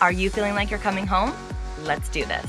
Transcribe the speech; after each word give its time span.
Are 0.00 0.12
you 0.12 0.30
feeling 0.30 0.54
like 0.54 0.70
you're 0.70 0.78
coming 0.78 1.08
home? 1.08 1.34
Let's 1.82 2.08
do 2.08 2.24
this. 2.24 2.46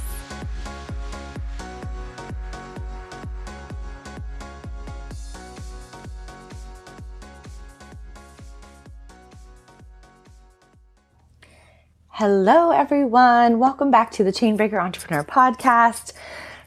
Hello, 12.10 12.70
everyone. 12.70 13.58
Welcome 13.58 13.90
back 13.90 14.12
to 14.12 14.24
the 14.24 14.32
Chainbreaker 14.32 14.80
Entrepreneur 14.80 15.24
Podcast. 15.24 16.14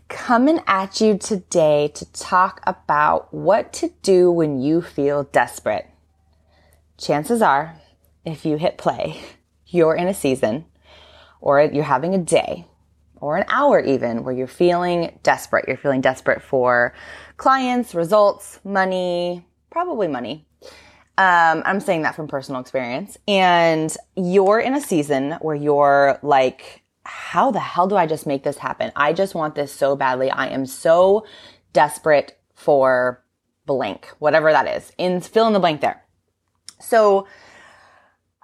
Coming 0.09 0.61
at 0.67 1.01
you 1.01 1.17
today 1.17 1.93
to 1.95 2.13
talk 2.13 2.61
about 2.67 3.33
what 3.33 3.73
to 3.75 3.93
do 4.03 4.33
when 4.33 4.61
you 4.61 4.83
feel 4.83 5.23
desperate 5.25 5.89
chances 6.99 7.41
are, 7.41 7.81
if 8.25 8.45
you 8.45 8.57
hit 8.57 8.79
play, 8.79 9.21
you're 9.67 9.95
in 9.95 10.09
a 10.09 10.15
season 10.15 10.65
or 11.43 11.61
you're 11.61 11.85
having 11.85 12.15
a 12.15 12.19
day 12.19 12.67
or 13.21 13.37
an 13.37 13.45
hour 13.49 13.81
even 13.81 14.25
where 14.25 14.35
you're 14.35 14.47
feeling 14.47 15.19
desperate. 15.23 15.67
You're 15.69 15.77
feeling 15.77 16.01
desperate 16.01 16.43
for 16.43 16.95
clients, 17.37 17.95
results, 17.95 18.59
money, 18.65 19.47
probably 19.71 20.09
money. 20.09 20.47
Um, 21.19 21.63
I'm 21.67 21.81
saying 21.81 22.03
that 22.03 22.17
from 22.17 22.27
personal 22.27 22.61
experience. 22.61 23.19
And 23.29 23.95
you're 24.17 24.61
in 24.61 24.75
a 24.75 24.81
season 24.81 25.33
where 25.41 25.55
you're 25.55 26.19
like, 26.23 26.83
how 27.05 27.51
the 27.51 27.61
hell 27.61 27.87
do 27.87 27.97
I 27.97 28.07
just 28.07 28.27
make 28.27 28.45
this 28.45 28.59
happen? 28.59 28.93
I 28.97 29.13
just 29.13 29.35
want 29.35 29.55
this 29.55 29.73
so 29.73 29.95
badly. 29.95 30.31
I 30.31 30.47
am 30.49 30.67
so 30.67 31.27
desperate 31.73 32.39
for 32.55 33.23
blank, 33.67 34.09
whatever 34.19 34.53
that 34.53 34.69
is. 34.69 34.93
In 34.99 35.21
fill 35.21 35.47
in 35.47 35.53
the 35.53 35.61
blank 35.61 35.81
there. 35.81 36.03
So 36.81 37.27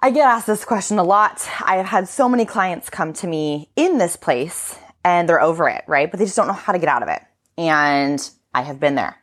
I 0.01 0.11
get 0.11 0.27
asked 0.27 0.47
this 0.47 0.63
question 0.63 0.97
a 0.97 1.03
lot. 1.03 1.45
I 1.65 1.75
have 1.75 1.85
had 1.85 2.07
so 2.07 2.29
many 2.29 2.45
clients 2.45 2.89
come 2.89 3.11
to 3.13 3.27
me 3.27 3.69
in 3.75 3.97
this 3.97 4.15
place 4.15 4.77
and 5.03 5.27
they're 5.27 5.41
over 5.41 5.67
it, 5.67 5.83
right? 5.87 6.09
But 6.09 6.19
they 6.19 6.25
just 6.25 6.37
don't 6.37 6.47
know 6.47 6.53
how 6.53 6.71
to 6.71 6.79
get 6.79 6.87
out 6.87 7.03
of 7.03 7.09
it. 7.09 7.21
And 7.57 8.29
I 8.53 8.61
have 8.61 8.79
been 8.79 8.95
there. 8.95 9.17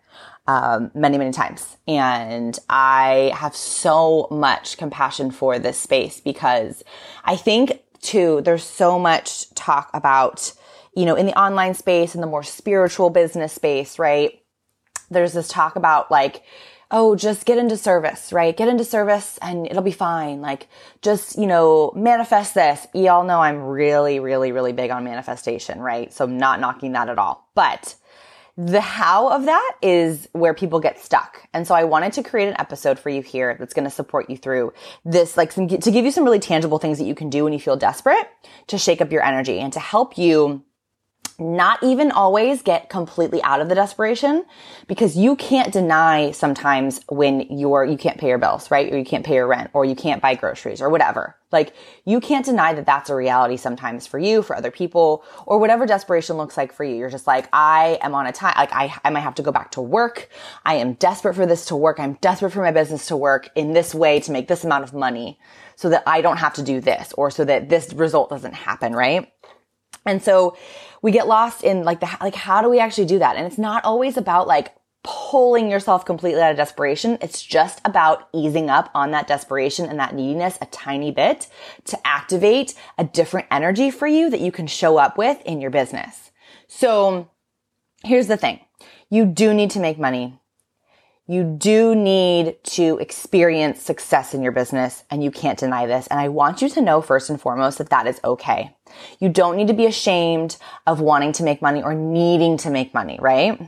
Um, 0.48 0.92
many, 0.94 1.18
many 1.18 1.32
times. 1.32 1.76
And 1.88 2.56
I 2.68 3.32
have 3.34 3.56
so 3.56 4.28
much 4.30 4.76
compassion 4.76 5.32
for 5.32 5.58
this 5.58 5.76
space 5.76 6.20
because 6.20 6.84
I 7.24 7.34
think 7.34 7.82
too, 8.00 8.42
there's 8.42 8.62
so 8.62 8.96
much 8.96 9.52
talk 9.54 9.90
about, 9.92 10.52
you 10.94 11.04
know, 11.04 11.16
in 11.16 11.26
the 11.26 11.36
online 11.36 11.74
space 11.74 12.14
and 12.14 12.22
the 12.22 12.28
more 12.28 12.44
spiritual 12.44 13.10
business 13.10 13.52
space, 13.52 13.98
right? 13.98 14.40
There's 15.10 15.32
this 15.32 15.48
talk 15.48 15.74
about 15.74 16.12
like, 16.12 16.44
oh, 16.90 17.16
just 17.16 17.44
get 17.44 17.58
into 17.58 17.76
service, 17.76 18.32
right? 18.32 18.56
Get 18.56 18.68
into 18.68 18.84
service 18.84 19.38
and 19.42 19.66
it'll 19.66 19.82
be 19.82 19.90
fine. 19.90 20.40
Like, 20.40 20.68
just, 21.02 21.38
you 21.38 21.46
know, 21.46 21.92
manifest 21.96 22.54
this. 22.54 22.86
Y'all 22.94 23.24
know 23.24 23.40
I'm 23.40 23.60
really, 23.60 24.20
really, 24.20 24.52
really 24.52 24.72
big 24.72 24.90
on 24.90 25.04
manifestation, 25.04 25.80
right? 25.80 26.12
So 26.12 26.24
I'm 26.24 26.38
not 26.38 26.60
knocking 26.60 26.92
that 26.92 27.08
at 27.08 27.18
all. 27.18 27.48
But 27.54 27.96
the 28.56 28.80
how 28.80 29.28
of 29.28 29.44
that 29.44 29.72
is 29.82 30.28
where 30.32 30.54
people 30.54 30.80
get 30.80 30.98
stuck. 30.98 31.46
And 31.52 31.66
so 31.66 31.74
I 31.74 31.84
wanted 31.84 32.14
to 32.14 32.22
create 32.22 32.48
an 32.48 32.56
episode 32.58 32.98
for 32.98 33.10
you 33.10 33.20
here 33.20 33.56
that's 33.58 33.74
going 33.74 33.84
to 33.84 33.90
support 33.90 34.30
you 34.30 34.36
through 34.36 34.72
this, 35.04 35.36
like 35.36 35.52
some, 35.52 35.68
to 35.68 35.90
give 35.90 36.04
you 36.04 36.10
some 36.10 36.24
really 36.24 36.38
tangible 36.38 36.78
things 36.78 36.98
that 36.98 37.04
you 37.04 37.14
can 37.14 37.28
do 37.28 37.44
when 37.44 37.52
you 37.52 37.60
feel 37.60 37.76
desperate 37.76 38.28
to 38.68 38.78
shake 38.78 39.02
up 39.02 39.12
your 39.12 39.22
energy 39.22 39.58
and 39.58 39.72
to 39.74 39.80
help 39.80 40.16
you 40.16 40.62
not 41.38 41.82
even 41.82 42.10
always 42.10 42.62
get 42.62 42.88
completely 42.88 43.42
out 43.42 43.60
of 43.60 43.68
the 43.68 43.74
desperation 43.74 44.44
because 44.86 45.16
you 45.16 45.36
can't 45.36 45.72
deny 45.72 46.30
sometimes 46.30 47.00
when 47.08 47.40
you're, 47.50 47.84
you 47.84 47.98
can't 47.98 48.18
pay 48.18 48.28
your 48.28 48.38
bills, 48.38 48.70
right? 48.70 48.92
Or 48.92 48.96
you 48.96 49.04
can't 49.04 49.24
pay 49.24 49.34
your 49.34 49.46
rent 49.46 49.70
or 49.74 49.84
you 49.84 49.94
can't 49.94 50.22
buy 50.22 50.34
groceries 50.34 50.80
or 50.80 50.88
whatever. 50.88 51.36
Like 51.52 51.74
you 52.04 52.20
can't 52.20 52.44
deny 52.44 52.72
that 52.72 52.86
that's 52.86 53.10
a 53.10 53.14
reality 53.14 53.56
sometimes 53.56 54.06
for 54.06 54.18
you, 54.18 54.42
for 54.42 54.56
other 54.56 54.70
people, 54.70 55.24
or 55.46 55.58
whatever 55.58 55.86
desperation 55.86 56.36
looks 56.36 56.56
like 56.56 56.72
for 56.72 56.84
you. 56.84 56.96
You're 56.96 57.10
just 57.10 57.26
like, 57.26 57.48
I 57.52 57.98
am 58.00 58.14
on 58.14 58.26
a 58.26 58.32
time, 58.32 58.54
like 58.56 58.72
I, 58.72 58.92
I 59.04 59.10
might 59.10 59.20
have 59.20 59.36
to 59.36 59.42
go 59.42 59.52
back 59.52 59.70
to 59.72 59.82
work. 59.82 60.28
I 60.64 60.74
am 60.76 60.94
desperate 60.94 61.34
for 61.34 61.46
this 61.46 61.66
to 61.66 61.76
work. 61.76 62.00
I'm 62.00 62.14
desperate 62.14 62.50
for 62.50 62.62
my 62.62 62.72
business 62.72 63.06
to 63.08 63.16
work 63.16 63.48
in 63.54 63.74
this 63.74 63.94
way 63.94 64.20
to 64.20 64.32
make 64.32 64.48
this 64.48 64.64
amount 64.64 64.84
of 64.84 64.92
money 64.92 65.38
so 65.76 65.90
that 65.90 66.02
I 66.06 66.22
don't 66.22 66.38
have 66.38 66.54
to 66.54 66.62
do 66.62 66.80
this 66.80 67.12
or 67.12 67.30
so 67.30 67.44
that 67.44 67.68
this 67.68 67.92
result 67.92 68.30
doesn't 68.30 68.54
happen, 68.54 68.94
right? 68.94 69.30
And 70.06 70.22
so 70.22 70.56
we 71.02 71.10
get 71.10 71.26
lost 71.26 71.62
in 71.62 71.84
like 71.84 72.00
the, 72.00 72.08
like, 72.20 72.34
how 72.34 72.62
do 72.62 72.68
we 72.68 72.80
actually 72.80 73.06
do 73.06 73.18
that? 73.18 73.36
And 73.36 73.46
it's 73.46 73.58
not 73.58 73.84
always 73.84 74.16
about 74.16 74.46
like 74.46 74.74
pulling 75.02 75.70
yourself 75.70 76.04
completely 76.04 76.42
out 76.42 76.50
of 76.50 76.56
desperation. 76.56 77.16
It's 77.20 77.42
just 77.42 77.80
about 77.84 78.28
easing 78.32 78.70
up 78.70 78.90
on 78.94 79.12
that 79.12 79.28
desperation 79.28 79.86
and 79.86 80.00
that 80.00 80.14
neediness 80.14 80.58
a 80.60 80.66
tiny 80.66 81.12
bit 81.12 81.48
to 81.84 82.06
activate 82.06 82.74
a 82.98 83.04
different 83.04 83.46
energy 83.50 83.90
for 83.90 84.08
you 84.08 84.30
that 84.30 84.40
you 84.40 84.50
can 84.50 84.66
show 84.66 84.96
up 84.96 85.16
with 85.16 85.40
in 85.42 85.60
your 85.60 85.70
business. 85.70 86.32
So 86.66 87.30
here's 88.02 88.26
the 88.26 88.36
thing. 88.36 88.60
You 89.08 89.26
do 89.26 89.54
need 89.54 89.70
to 89.72 89.80
make 89.80 89.98
money 89.98 90.40
you 91.28 91.42
do 91.42 91.94
need 91.94 92.62
to 92.62 92.98
experience 92.98 93.82
success 93.82 94.32
in 94.32 94.42
your 94.42 94.52
business 94.52 95.02
and 95.10 95.24
you 95.24 95.30
can't 95.30 95.58
deny 95.58 95.86
this. 95.86 96.06
And 96.06 96.20
I 96.20 96.28
want 96.28 96.62
you 96.62 96.68
to 96.68 96.80
know 96.80 97.00
first 97.00 97.30
and 97.30 97.40
foremost 97.40 97.78
that 97.78 97.90
that 97.90 98.06
is 98.06 98.20
okay. 98.22 98.76
You 99.18 99.28
don't 99.28 99.56
need 99.56 99.66
to 99.66 99.74
be 99.74 99.86
ashamed 99.86 100.56
of 100.86 101.00
wanting 101.00 101.32
to 101.32 101.42
make 101.42 101.60
money 101.60 101.82
or 101.82 101.94
needing 101.94 102.56
to 102.58 102.70
make 102.70 102.94
money, 102.94 103.18
right? 103.20 103.60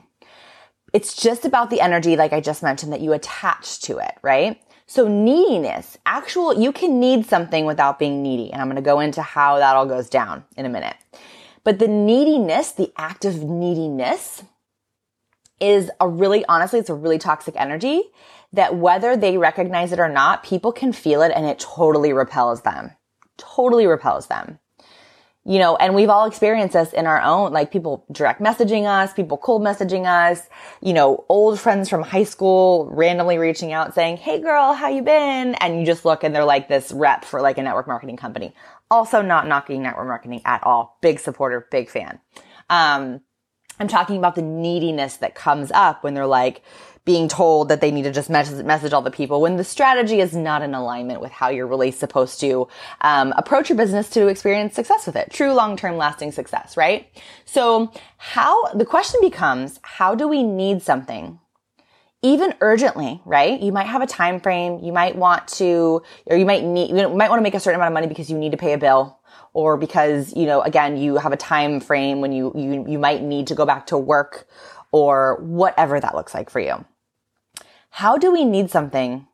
It's 0.93 1.17
just 1.17 1.45
about 1.45 1.71
the 1.71 1.81
energy, 1.81 2.17
like 2.17 2.33
I 2.33 2.41
just 2.41 2.63
mentioned, 2.63 2.93
that 2.93 3.01
you 3.01 3.13
attach 3.13 3.81
to 3.83 3.99
it, 3.99 4.15
right? 4.23 4.63
So 4.87 5.07
neediness, 5.07 5.99
actual, 6.07 6.59
you 6.59 6.73
can 6.73 6.99
need 7.01 7.27
something 7.27 7.67
without 7.67 7.99
being 7.99 8.23
needy. 8.23 8.53
And 8.53 8.63
I'm 8.63 8.69
going 8.69 8.77
to 8.77 8.83
go 8.83 9.01
into 9.01 9.21
how 9.21 9.59
that 9.59 9.77
all 9.77 9.85
goes 9.85 10.09
down 10.09 10.45
in 10.57 10.65
a 10.65 10.71
minute. 10.71 10.97
But 11.65 11.79
the 11.79 11.89
neediness, 11.89 12.73
the 12.73 12.93
act 12.97 13.27
of 13.27 13.43
neediness, 13.43 14.45
is 15.61 15.91
a 16.01 16.09
really, 16.09 16.45
honestly, 16.47 16.79
it's 16.79 16.91
a 16.91 16.95
really 16.95 17.19
toxic 17.19 17.55
energy 17.57 18.03
that 18.53 18.77
whether 18.77 19.17
they 19.17 19.37
recognize 19.37 19.93
it 19.93 20.01
or 20.01 20.09
not, 20.09 20.43
people 20.43 20.73
can 20.73 20.93
feel 20.93 21.23
it 21.23 21.33
and 21.35 21.47
it 21.47 21.59
totally 21.59 22.13
repels 22.13 22.63
them. 22.63 22.93
Totally 23.37 23.87
repels 23.87 24.27
them. 24.27 24.59
You 25.45 25.59
know, 25.59 25.77
and 25.77 25.95
we've 25.95 26.11
all 26.11 26.27
experienced 26.27 26.75
this 26.75 26.93
in 26.93 27.07
our 27.07 27.23
own, 27.23 27.53
like 27.53 27.71
people 27.71 28.05
direct 28.13 28.41
messaging 28.41 28.85
us, 28.85 29.15
people 29.15 29.39
cold 29.39 29.63
messaging 29.63 30.05
us, 30.05 30.47
you 30.83 30.93
know, 30.93 31.25
old 31.31 31.59
friends 31.59 31.89
from 31.89 32.03
high 32.03 32.25
school 32.25 32.87
randomly 32.93 33.39
reaching 33.39 33.73
out 33.73 33.95
saying, 33.95 34.19
Hey 34.19 34.41
girl, 34.41 34.75
how 34.75 34.89
you 34.89 35.01
been? 35.01 35.55
And 35.55 35.81
you 35.81 35.87
just 35.87 36.05
look 36.05 36.23
and 36.23 36.35
they're 36.35 36.45
like 36.45 36.69
this 36.69 36.93
rep 36.93 37.25
for 37.25 37.41
like 37.41 37.57
a 37.57 37.63
network 37.63 37.87
marketing 37.87 38.19
company. 38.19 38.55
Also 38.91 39.23
not 39.23 39.47
knocking 39.47 39.83
network 39.83 40.07
marketing 40.07 40.43
at 40.45 40.63
all. 40.65 40.99
Big 41.01 41.19
supporter, 41.19 41.67
big 41.71 41.89
fan. 41.89 42.21
Um, 42.69 43.23
I'm 43.81 43.89
talking 43.89 44.17
about 44.17 44.35
the 44.35 44.43
neediness 44.43 45.17
that 45.19 45.35
comes 45.35 45.71
up 45.73 46.03
when 46.03 46.15
they're 46.15 46.27
like 46.27 46.63
being 47.05 47.27
told 47.27 47.71
that 47.71 47.81
they 47.81 47.91
need 47.91 48.03
to 48.03 48.13
just 48.13 48.29
message, 48.29 48.63
message 48.67 48.93
all 48.93 49.01
the 49.01 49.11
people 49.11 49.41
when 49.41 49.57
the 49.57 49.65
strategy 49.65 50.21
is 50.21 50.37
not 50.37 50.61
in 50.61 50.75
alignment 50.75 51.23
with 51.23 51.33
how 51.33 51.49
you're 51.49 51.67
really 51.67 51.91
supposed 51.91 52.39
to 52.41 52.69
um, 53.01 53.33
approach 53.39 53.71
your 53.71 53.79
business 53.79 54.11
to 54.11 54.27
experience 54.27 54.75
success 54.75 55.07
with 55.07 55.17
it. 55.17 55.31
True 55.31 55.55
long-term 55.55 55.97
lasting 55.97 56.33
success, 56.33 56.77
right? 56.77 57.09
So 57.47 57.91
how, 58.19 58.67
the 58.75 58.85
question 58.85 59.21
becomes, 59.23 59.81
how 59.81 60.15
do 60.15 60.29
we 60.29 60.43
need 60.43 60.83
something? 60.83 61.41
even 62.21 62.53
urgently, 62.61 63.21
right? 63.25 63.61
You 63.61 63.71
might 63.71 63.87
have 63.87 64.03
a 64.03 64.07
time 64.07 64.41
frame. 64.41 64.81
You 64.83 64.93
might 64.93 65.15
want 65.15 65.47
to, 65.49 66.03
or 66.27 66.37
you 66.37 66.45
might 66.45 66.65
need, 66.65 66.91
you 66.91 67.09
might 67.09 67.31
want 67.31 67.39
to 67.39 67.43
make 67.43 67.55
a 67.55 67.61
certain 67.61 67.77
amount 67.77 67.93
of 67.93 67.95
money 67.95 68.09
because 68.09 68.29
you 68.29 68.37
need 68.37 68.51
to 68.51 68.57
pay 68.57 68.73
a 68.73 68.79
bill 68.79 69.18
or 69.53 69.77
because, 69.77 70.35
you 70.35 70.47
know, 70.47 70.61
again, 70.63 70.97
you 70.97 71.17
have 71.17 71.33
a 71.33 71.37
time 71.37 71.81
frame 71.81 72.21
when 72.21 72.33
you, 72.33 72.53
you, 72.55 72.85
you 72.89 72.99
might 72.99 73.23
need 73.23 73.47
to 73.49 73.55
go 73.55 73.65
back 73.67 73.87
to 73.87 73.99
work 73.99 74.47
or 74.93 75.39
whatever 75.43 76.01
that 76.01 76.15
looks 76.15 76.35
like 76.35 76.51
for 76.51 76.61
you. 76.61 76.85
How 77.91 78.17
do 78.17 78.31
we 78.31 78.45
need 78.45 78.71
something 78.71 79.27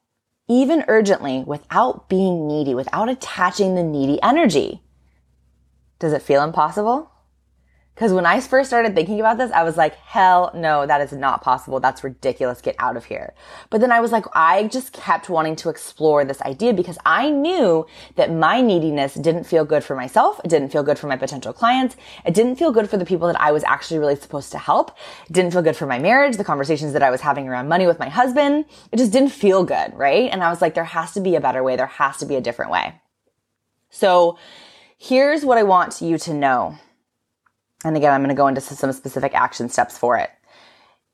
even 0.49 0.85
urgently 0.89 1.45
without 1.47 2.09
being 2.09 2.47
needy, 2.47 2.75
without 2.75 3.09
attaching 3.09 3.75
the 3.75 3.83
needy 3.83 4.21
energy? 4.23 4.83
Does 5.99 6.13
it 6.13 6.23
feel 6.23 6.43
impossible? 6.43 7.11
Because 7.95 8.13
when 8.13 8.27
I 8.27 8.41
first 8.41 8.69
started 8.69 8.97
thinking 8.97 9.21
about 9.21 9.39
this, 9.39 9.53
I 9.53 9.63
was 9.63 9.77
like, 9.77 9.95
hell 9.95 10.51
no, 10.53 10.85
that 10.85 11.01
is 11.01 11.13
not 11.13 11.43
possible. 11.43 11.79
That's 11.79 12.03
ridiculous. 12.03 12.61
Get 12.61 12.75
out 12.81 12.97
of 12.97 13.05
here. 13.05 13.35
But 13.71 13.81
then 13.81 13.93
I 13.93 14.01
was 14.01 14.11
like, 14.11 14.25
I 14.35 14.65
just 14.65 14.93
kept 14.93 15.29
wanting 15.29 15.55
to 15.57 15.69
explore 15.69 16.25
this 16.25 16.43
idea 16.43 16.73
because 16.73 16.99
I 17.07 17.31
knew 17.31 17.87
that 18.17 18.33
my 18.33 18.61
neediness 18.61 19.15
didn't 19.15 19.45
feel 19.45 19.65
good 19.65 19.85
for 19.85 19.95
myself. 19.95 20.41
It 20.43 20.49
didn't 20.49 20.71
feel 20.71 20.83
good 20.83 20.99
for 20.99 21.07
my 21.07 21.17
potential 21.17 21.53
clients. 21.53 21.95
It 22.27 22.35
didn't 22.35 22.57
feel 22.57 22.73
good 22.73 22.91
for 22.91 22.97
the 22.97 23.07
people 23.07 23.29
that 23.29 23.41
I 23.41 23.53
was 23.53 23.63
actually 23.63 24.01
really 24.01 24.17
supposed 24.17 24.51
to 24.53 24.59
help. 24.59 24.91
It 25.29 25.33
didn't 25.33 25.53
feel 25.53 25.63
good 25.63 25.77
for 25.77 25.87
my 25.87 26.01
marriage, 26.01 26.37
the 26.37 26.43
conversations 26.43 26.95
that 26.95 27.03
I 27.03 27.11
was 27.11 27.21
having 27.21 27.49
around 27.49 27.69
money 27.69 27.87
with 27.87 28.01
my 28.01 28.09
husband. 28.09 28.65
It 28.91 28.97
just 28.97 29.13
didn't 29.13 29.31
feel 29.31 29.63
good, 29.63 29.95
right? 29.95 30.31
And 30.33 30.43
I 30.43 30.51
was 30.51 30.61
like, 30.61 30.75
there 30.75 30.83
has 30.83 31.13
to 31.13 31.21
be 31.21 31.37
a 31.37 31.41
better 31.41 31.63
way. 31.63 31.77
There 31.77 31.87
has 31.87 32.17
to 32.17 32.27
be 32.27 32.35
a 32.35 32.41
different 32.41 32.73
way. 32.73 33.01
So 33.91 34.37
here's 34.99 35.45
what 35.45 35.59
I 35.59 35.63
want 35.63 36.03
you 36.03 36.19
to 36.19 36.35
know 36.35 36.77
and 37.85 37.97
again, 37.97 38.13
I'm 38.13 38.23
going 38.23 38.29
to 38.31 38.35
go 38.35 38.49
into 38.49 38.61
some 38.61 38.93
specific 38.93 39.35
action 39.35 39.69
steps 39.69 39.99
for 39.99 40.17
it. 40.17 40.31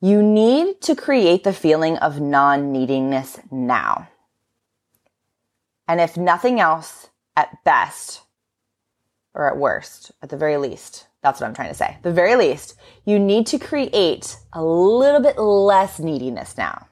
You 0.01 0.23
need 0.23 0.81
to 0.83 0.95
create 0.95 1.45
the 1.45 1.53
feeling 1.53 1.99
of 1.99 2.21
non-needingness 2.21 3.53
now. 3.53 4.09
And 5.87 6.01
if 6.01 6.17
nothing 6.17 6.61
else, 6.61 7.09
at 7.37 7.63
best, 7.65 8.23
or 9.35 9.51
at 9.51 9.57
worst, 9.57 10.13
at 10.23 10.31
the 10.31 10.37
very 10.37 10.57
least, 10.57 11.07
that's 11.23 11.41
what 11.41 11.47
I'm 11.47 11.55
trying 11.55 11.69
to 11.69 11.75
say. 11.75 11.99
The 12.03 12.13
very 12.13 12.37
least, 12.37 12.77
you 13.05 13.19
need 13.19 13.47
to 13.49 13.59
create 13.59 14.37
a 14.53 14.63
little 14.63 15.21
bit 15.21 15.39
less 15.39 15.99
neediness 15.99 16.57
now. 16.57 16.87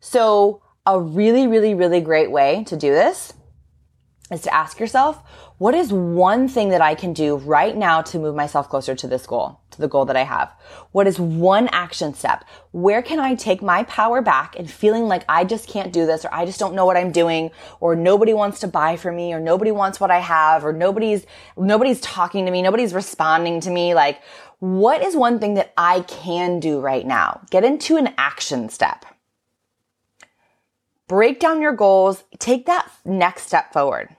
So 0.00 0.62
a 0.84 1.00
really, 1.00 1.46
really, 1.46 1.74
really 1.74 2.00
great 2.00 2.30
way 2.30 2.64
to 2.64 2.76
do 2.76 2.90
this 2.90 3.32
is 4.30 4.42
to 4.42 4.54
ask 4.54 4.78
yourself, 4.78 5.22
what 5.58 5.74
is 5.74 5.92
one 5.92 6.46
thing 6.46 6.68
that 6.68 6.80
I 6.80 6.94
can 6.94 7.12
do 7.12 7.36
right 7.36 7.76
now 7.76 8.00
to 8.02 8.18
move 8.18 8.36
myself 8.36 8.68
closer 8.68 8.94
to 8.94 9.08
this 9.08 9.26
goal, 9.26 9.60
to 9.72 9.80
the 9.80 9.88
goal 9.88 10.04
that 10.04 10.16
I 10.16 10.22
have? 10.22 10.52
What 10.92 11.08
is 11.08 11.18
one 11.18 11.68
action 11.68 12.14
step? 12.14 12.44
Where 12.70 13.02
can 13.02 13.18
I 13.18 13.34
take 13.34 13.60
my 13.60 13.82
power 13.84 14.22
back 14.22 14.56
and 14.56 14.70
feeling 14.70 15.08
like 15.08 15.24
I 15.28 15.44
just 15.44 15.68
can't 15.68 15.92
do 15.92 16.06
this 16.06 16.24
or 16.24 16.32
I 16.32 16.46
just 16.46 16.60
don't 16.60 16.74
know 16.74 16.86
what 16.86 16.96
I'm 16.96 17.10
doing 17.10 17.50
or 17.80 17.96
nobody 17.96 18.32
wants 18.32 18.60
to 18.60 18.68
buy 18.68 18.96
for 18.96 19.10
me 19.10 19.32
or 19.32 19.40
nobody 19.40 19.72
wants 19.72 19.98
what 19.98 20.12
I 20.12 20.20
have 20.20 20.64
or 20.64 20.72
nobody's, 20.72 21.26
nobody's 21.56 22.00
talking 22.00 22.46
to 22.46 22.52
me. 22.52 22.62
Nobody's 22.62 22.94
responding 22.94 23.60
to 23.62 23.70
me. 23.70 23.94
Like, 23.94 24.22
what 24.60 25.02
is 25.02 25.16
one 25.16 25.40
thing 25.40 25.54
that 25.54 25.72
I 25.76 26.02
can 26.02 26.60
do 26.60 26.78
right 26.78 27.06
now? 27.06 27.40
Get 27.50 27.64
into 27.64 27.96
an 27.96 28.14
action 28.16 28.68
step. 28.68 29.04
Break 31.08 31.40
down 31.40 31.60
your 31.60 31.72
goals. 31.72 32.22
Take 32.38 32.66
that 32.66 32.88
next 33.04 33.48
step 33.48 33.72
forward 33.72 34.14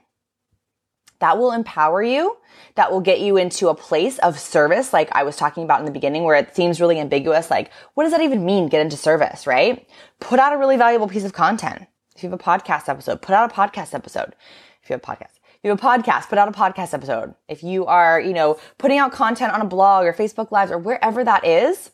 that 1.21 1.37
will 1.37 1.53
empower 1.53 2.03
you. 2.03 2.37
That 2.75 2.91
will 2.91 3.01
get 3.01 3.19
you 3.19 3.37
into 3.37 3.69
a 3.69 3.75
place 3.75 4.17
of 4.19 4.39
service, 4.39 4.93
like 4.93 5.09
I 5.13 5.23
was 5.23 5.35
talking 5.35 5.63
about 5.63 5.79
in 5.79 5.85
the 5.85 5.91
beginning, 5.91 6.23
where 6.23 6.35
it 6.35 6.55
seems 6.55 6.79
really 6.79 6.99
ambiguous. 6.99 7.49
Like, 7.49 7.71
what 7.95 8.03
does 8.03 8.11
that 8.11 8.21
even 8.21 8.45
mean? 8.45 8.67
Get 8.67 8.81
into 8.81 8.95
service, 8.95 9.45
right? 9.45 9.87
Put 10.19 10.39
out 10.39 10.53
a 10.53 10.57
really 10.57 10.77
valuable 10.77 11.07
piece 11.07 11.25
of 11.25 11.33
content. 11.33 11.87
If 12.15 12.23
you 12.23 12.29
have 12.29 12.39
a 12.39 12.43
podcast 12.43 12.87
episode, 12.87 13.21
put 13.21 13.35
out 13.35 13.51
a 13.51 13.53
podcast 13.53 13.93
episode. 13.93 14.35
If 14.83 14.89
you 14.89 14.93
have 14.93 15.01
a 15.01 15.05
podcast, 15.05 15.37
if 15.37 15.59
you 15.63 15.69
have 15.69 15.79
a 15.79 15.85
podcast, 15.85 16.29
put 16.29 16.37
out 16.37 16.47
a 16.47 16.51
podcast 16.51 16.93
episode. 16.93 17.35
If 17.47 17.61
you 17.61 17.85
are, 17.85 18.19
you 18.19 18.33
know, 18.33 18.57
putting 18.77 18.97
out 18.97 19.11
content 19.11 19.53
on 19.53 19.61
a 19.61 19.65
blog 19.65 20.05
or 20.05 20.13
Facebook 20.13 20.51
Lives 20.51 20.71
or 20.71 20.77
wherever 20.77 21.23
that 21.23 21.45
is, 21.45 21.91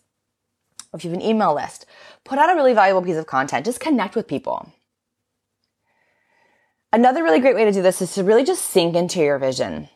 if 0.94 1.04
you 1.04 1.12
have 1.12 1.20
an 1.20 1.26
email 1.26 1.56
list, 1.56 1.86
put 2.24 2.40
out 2.40 2.52
a 2.52 2.56
really 2.56 2.74
valuable 2.74 3.02
piece 3.02 3.18
of 3.18 3.26
content. 3.26 3.66
Just 3.66 3.80
connect 3.80 4.16
with 4.16 4.28
people. 4.28 4.72
Another 6.94 7.22
really 7.22 7.40
great 7.40 7.56
way 7.56 7.66
to 7.66 7.72
do 7.72 7.82
this 7.82 8.02
is 8.02 8.14
to 8.14 8.24
really 8.24 8.46
just 8.46 8.64
sink 8.64 8.96
into 8.96 9.20
your 9.20 9.38
vision 9.38 9.90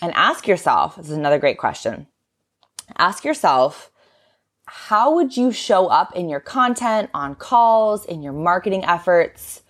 and 0.00 0.12
ask 0.14 0.46
yourself, 0.46 0.96
this 0.96 1.10
is 1.10 1.16
another 1.16 1.38
great 1.38 1.58
question. 1.58 2.06
Ask 2.96 3.24
yourself, 3.24 3.90
how 4.66 5.14
would 5.14 5.36
you 5.36 5.50
show 5.50 5.88
up 5.88 6.14
in 6.14 6.28
your 6.28 6.40
content, 6.40 7.10
on 7.12 7.34
calls, 7.34 8.04
in 8.04 8.22
your 8.22 8.32
marketing 8.32 8.84
efforts, 8.84 9.62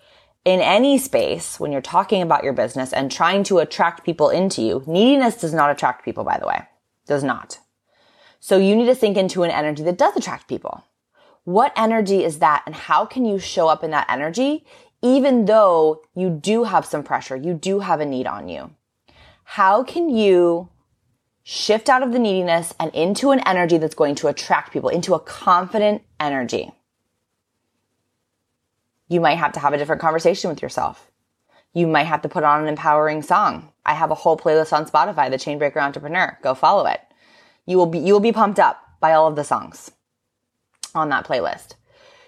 in 0.45 0.59
any 0.59 0.97
space 0.97 1.59
when 1.59 1.71
you're 1.71 1.81
talking 1.81 2.21
about 2.21 2.43
your 2.43 2.53
business 2.53 2.93
and 2.93 3.11
trying 3.11 3.43
to 3.45 3.57
attract 3.59 4.05
people 4.05 4.29
into 4.29 4.61
you? 4.61 4.83
Neediness 4.85 5.37
does 5.37 5.53
not 5.53 5.71
attract 5.71 6.05
people, 6.05 6.23
by 6.23 6.37
the 6.37 6.47
way. 6.47 6.67
Does 7.07 7.23
not. 7.23 7.59
So 8.39 8.57
you 8.57 8.75
need 8.75 8.85
to 8.85 8.95
sink 8.95 9.17
into 9.17 9.43
an 9.43 9.51
energy 9.51 9.83
that 9.83 9.97
does 9.97 10.15
attract 10.15 10.47
people. 10.47 10.83
What 11.45 11.73
energy 11.75 12.23
is 12.23 12.39
that 12.39 12.63
and 12.65 12.75
how 12.75 13.05
can 13.05 13.25
you 13.25 13.39
show 13.39 13.67
up 13.67 13.83
in 13.83 13.91
that 13.91 14.07
energy 14.09 14.65
even 15.03 15.45
though 15.45 16.01
you 16.15 16.29
do 16.29 16.63
have 16.63 16.85
some 16.85 17.03
pressure, 17.03 17.35
you 17.35 17.53
do 17.53 17.81
have 17.81 17.99
a 17.99 18.05
need 18.05 18.25
on 18.25 18.47
you. 18.47 18.71
How 19.43 19.83
can 19.83 20.09
you 20.09 20.69
shift 21.43 21.89
out 21.89 22.01
of 22.01 22.13
the 22.13 22.19
neediness 22.19 22.73
and 22.79 22.89
into 22.95 23.31
an 23.31 23.41
energy 23.41 23.77
that's 23.77 23.93
going 23.93 24.15
to 24.15 24.27
attract 24.27 24.71
people, 24.71 24.89
into 24.89 25.13
a 25.13 25.19
confident 25.19 26.03
energy? 26.21 26.71
You 29.09 29.19
might 29.19 29.37
have 29.37 29.51
to 29.53 29.59
have 29.59 29.73
a 29.73 29.77
different 29.77 30.01
conversation 30.01 30.49
with 30.49 30.61
yourself. 30.61 31.11
You 31.73 31.85
might 31.85 32.05
have 32.05 32.21
to 32.21 32.29
put 32.29 32.45
on 32.45 32.61
an 32.61 32.69
empowering 32.69 33.21
song. 33.21 33.73
I 33.85 33.95
have 33.95 34.09
a 34.09 34.15
whole 34.15 34.37
playlist 34.37 34.71
on 34.71 34.85
Spotify, 34.85 35.29
The 35.29 35.37
Chainbreaker 35.37 35.81
Entrepreneur. 35.81 36.37
Go 36.41 36.55
follow 36.55 36.85
it. 36.85 37.01
You 37.65 37.77
will 37.77 37.87
be, 37.87 37.99
you 37.99 38.13
will 38.13 38.21
be 38.21 38.31
pumped 38.31 38.59
up 38.59 38.81
by 39.01 39.11
all 39.11 39.27
of 39.27 39.35
the 39.35 39.43
songs 39.43 39.91
on 40.95 41.09
that 41.09 41.27
playlist 41.27 41.75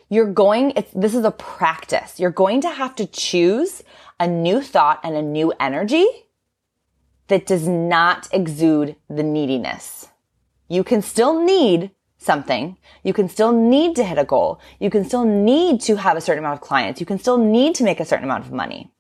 you're 0.10 0.32
going, 0.32 0.72
it's, 0.76 0.92
this 0.94 1.16
is 1.16 1.26
a 1.26 1.32
practice. 1.32 2.20
You're 2.20 2.32
going 2.32 2.62
to 2.62 2.70
have 2.70 2.96
to 2.98 3.06
choose 3.06 3.84
a 4.20 4.28
new 4.28 4.62
thought 4.62 5.00
and 5.04 5.16
a 5.16 5.22
new 5.22 5.54
energy 5.60 6.06
that 7.28 7.46
does 7.46 7.68
not 7.68 8.28
exude 8.32 8.96
the 9.10 9.24
neediness. 9.24 10.08
You 10.68 10.84
can 10.84 11.02
still 11.02 11.44
need 11.44 11.92
something. 12.18 12.78
You 13.04 13.14
can 13.14 13.30
still 13.30 13.52
need 13.52 13.96
to 13.96 14.04
hit 14.04 14.18
a 14.18 14.24
goal. 14.24 14.60
You 14.80 14.90
can 14.90 15.06
still 15.06 15.26
need 15.26 15.82
to 15.82 15.96
have 15.96 16.18
a 16.18 16.22
certain 16.22 16.44
amount 16.44 16.60
of 16.60 16.68
clients. 16.68 17.00
You 17.00 17.06
can 17.06 17.20
still 17.20 17.38
need 17.38 17.76
to 17.76 17.84
make 17.84 18.00
a 18.00 18.06
certain 18.06 18.26
amount 18.26 18.46
of 18.46 18.52
money. 18.52 18.92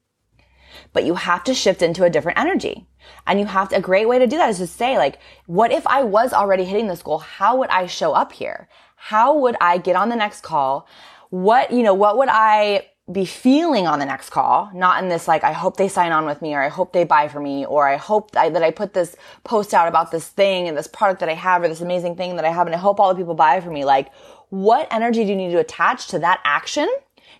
But 0.93 1.05
you 1.05 1.15
have 1.15 1.43
to 1.45 1.53
shift 1.53 1.81
into 1.81 2.03
a 2.03 2.09
different 2.09 2.39
energy. 2.39 2.87
And 3.27 3.39
you 3.39 3.45
have 3.45 3.69
to, 3.69 3.77
a 3.77 3.81
great 3.81 4.07
way 4.07 4.19
to 4.19 4.27
do 4.27 4.37
that 4.37 4.49
is 4.49 4.57
to 4.57 4.67
say 4.67 4.97
like, 4.97 5.19
what 5.45 5.71
if 5.71 5.85
I 5.87 6.03
was 6.03 6.33
already 6.33 6.63
hitting 6.63 6.87
this 6.87 7.01
goal? 7.01 7.19
How 7.19 7.57
would 7.57 7.69
I 7.69 7.85
show 7.85 8.13
up 8.13 8.31
here? 8.31 8.67
How 8.95 9.37
would 9.39 9.55
I 9.61 9.77
get 9.77 9.95
on 9.95 10.09
the 10.09 10.15
next 10.15 10.41
call? 10.41 10.87
What, 11.29 11.71
you 11.71 11.83
know, 11.83 11.93
what 11.93 12.17
would 12.17 12.29
I 12.31 12.87
be 13.11 13.25
feeling 13.25 13.85
on 13.85 13.99
the 13.99 14.05
next 14.05 14.31
call? 14.31 14.71
Not 14.73 15.03
in 15.03 15.09
this 15.09 15.27
like, 15.27 15.43
I 15.43 15.51
hope 15.51 15.77
they 15.77 15.87
sign 15.87 16.11
on 16.11 16.25
with 16.25 16.41
me 16.41 16.55
or 16.55 16.63
I 16.63 16.69
hope 16.69 16.91
they 16.91 17.03
buy 17.03 17.27
for 17.27 17.39
me 17.39 17.65
or 17.65 17.87
I 17.87 17.97
hope 17.97 18.31
that 18.31 18.41
I, 18.41 18.49
that 18.49 18.63
I 18.63 18.71
put 18.71 18.93
this 18.93 19.15
post 19.43 19.73
out 19.73 19.87
about 19.87 20.11
this 20.11 20.27
thing 20.27 20.67
and 20.67 20.75
this 20.75 20.87
product 20.87 21.19
that 21.19 21.29
I 21.29 21.33
have 21.33 21.61
or 21.61 21.67
this 21.67 21.81
amazing 21.81 22.15
thing 22.15 22.35
that 22.37 22.45
I 22.45 22.49
have 22.49 22.65
and 22.65 22.75
I 22.75 22.79
hope 22.79 22.99
all 22.99 23.13
the 23.13 23.19
people 23.19 23.35
buy 23.35 23.61
for 23.61 23.69
me. 23.69 23.85
Like, 23.85 24.11
what 24.49 24.87
energy 24.91 25.23
do 25.23 25.29
you 25.29 25.35
need 25.35 25.51
to 25.51 25.59
attach 25.59 26.07
to 26.07 26.19
that 26.19 26.41
action 26.43 26.89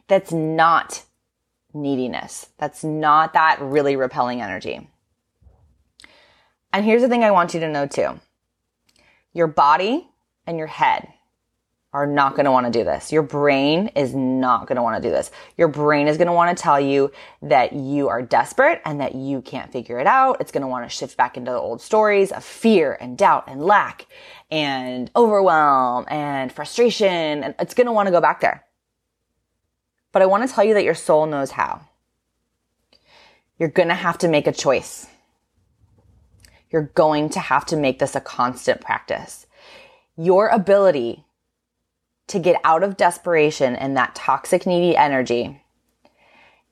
that's 0.08 0.31
not 0.31 1.04
neediness? 1.74 2.50
That's 2.60 2.84
not 2.84 3.34
that 3.34 3.60
really 3.60 3.96
repelling 3.96 4.42
energy. 4.42 4.88
And 6.72 6.86
here's 6.86 7.01
the 7.01 7.10
thing 7.10 7.24
I 7.24 7.32
want 7.32 7.53
you 7.53 7.60
to 7.62 7.70
know 7.70 7.88
too. 7.88 8.20
Your 9.34 9.48
body 9.48 10.08
and 10.46 10.58
your 10.58 10.68
head 10.68 11.08
are 11.96 12.06
not 12.06 12.36
going 12.36 12.44
to 12.44 12.52
want 12.52 12.66
to 12.66 12.72
do 12.78 12.84
this. 12.84 13.14
Your 13.14 13.22
brain 13.22 13.88
is 13.96 14.14
not 14.14 14.68
going 14.68 14.75
to 14.75 14.84
want 14.84 15.02
to 15.02 15.10
do 15.10 15.14
this. 15.14 15.32
Your 15.58 15.70
brain 15.70 16.10
is 16.10 16.18
going 16.18 16.28
to 16.28 16.34
want 16.34 16.56
to 16.56 16.62
tell 16.62 16.78
you 16.78 17.10
that 17.44 17.72
you 17.72 18.10
are 18.10 18.22
desperate 18.22 18.82
and 18.84 19.00
that 19.00 19.16
you 19.16 19.42
can't 19.42 19.72
figure 19.72 19.98
it 19.98 20.06
out. 20.06 20.42
It's 20.42 20.52
going 20.52 20.64
to 20.64 20.68
want 20.68 20.84
to 20.84 20.94
shift 20.94 21.16
back 21.16 21.38
into 21.38 21.52
the 21.52 21.58
old 21.58 21.82
stories 21.82 22.34
of 22.34 22.44
fear 22.44 22.98
and 23.00 23.18
doubt 23.18 23.46
and 23.48 23.64
lack 23.64 24.08
and 24.52 25.10
overwhelm 25.16 26.04
and 26.10 26.52
frustration. 26.52 27.46
And 27.46 27.56
it's 27.60 27.74
going 27.74 27.88
to 27.88 27.94
want 27.94 28.08
to 28.08 28.12
go 28.12 28.20
back 28.20 28.42
there. 28.42 28.66
But 30.12 30.22
I 30.22 30.25
want 30.25 30.46
to 30.46 30.54
tell 30.54 30.66
you 30.66 30.74
that 30.74 30.84
your 30.84 30.96
soul 30.96 31.25
knows 31.28 31.52
how. 31.52 31.80
You're 33.58 33.70
going 33.70 33.88
to 33.88 33.96
have 33.96 34.18
to 34.18 34.28
make 34.28 34.48
a 34.48 34.52
choice. 34.52 35.08
You're 36.70 36.92
going 36.94 37.30
to 37.30 37.40
have 37.40 37.66
to 37.68 37.78
make 37.78 38.00
this 38.00 38.18
a 38.18 38.22
constant 38.22 38.82
practice. 38.82 39.48
Your 40.18 40.50
ability 40.50 41.25
to 42.27 42.39
get 42.39 42.60
out 42.63 42.84
of 42.84 42.98
desperation 42.98 43.75
and 43.75 43.96
that 43.96 44.15
toxic 44.15 44.65
needy 44.65 44.98
energy 44.98 45.62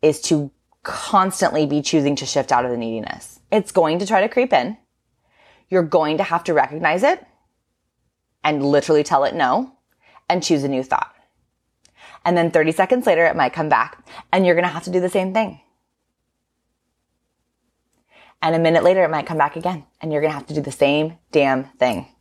is 0.01 0.19
to 0.21 0.51
constantly 0.81 1.65
be 1.65 1.81
choosing 1.81 2.15
to 2.17 2.25
shift 2.25 2.51
out 2.51 2.65
of 2.65 2.71
the 2.71 2.77
neediness. 2.77 3.39
It's 3.51 3.71
going 3.71 3.99
to 3.99 4.07
try 4.07 4.21
to 4.21 4.29
creep 4.29 4.51
in. 4.51 4.77
You're 5.69 5.83
going 5.83 6.17
to 6.17 6.23
have 6.23 6.43
to 6.45 6.53
recognize 6.53 7.03
it 7.03 7.25
and 8.43 8.65
literally 8.65 9.03
tell 9.03 9.23
it 9.23 9.35
no 9.35 9.73
and 10.29 10.43
choose 10.43 10.63
a 10.63 10.67
new 10.67 10.83
thought. 10.83 11.13
And 12.25 12.35
then 12.35 12.51
30 12.51 12.71
seconds 12.71 13.05
later, 13.05 13.25
it 13.25 13.35
might 13.35 13.53
come 13.53 13.69
back 13.69 14.05
and 14.31 14.45
you're 14.45 14.55
going 14.55 14.67
to 14.67 14.73
have 14.73 14.83
to 14.83 14.91
do 14.91 14.99
the 14.99 15.09
same 15.09 15.33
thing. 15.33 15.61
And 18.41 18.55
a 18.55 18.59
minute 18.59 18.83
later, 18.83 19.03
it 19.03 19.09
might 19.09 19.25
come 19.25 19.37
back 19.37 19.55
again 19.55 19.85
and 20.01 20.11
you're 20.11 20.21
going 20.21 20.31
to 20.31 20.37
have 20.37 20.47
to 20.47 20.53
do 20.53 20.61
the 20.61 20.71
same 20.71 21.17
damn 21.31 21.65
thing 21.77 22.12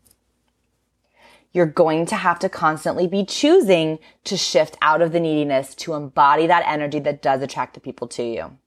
you're 1.52 1.66
going 1.66 2.06
to 2.06 2.16
have 2.16 2.38
to 2.38 2.48
constantly 2.48 3.06
be 3.06 3.24
choosing 3.24 3.98
to 4.24 4.36
shift 4.36 4.76
out 4.80 5.02
of 5.02 5.12
the 5.12 5.20
neediness 5.20 5.74
to 5.74 5.94
embody 5.94 6.46
that 6.46 6.64
energy 6.66 6.98
that 7.00 7.22
does 7.22 7.42
attract 7.42 7.74
the 7.74 7.80
people 7.80 8.08
to 8.08 8.22
you. 8.22 8.58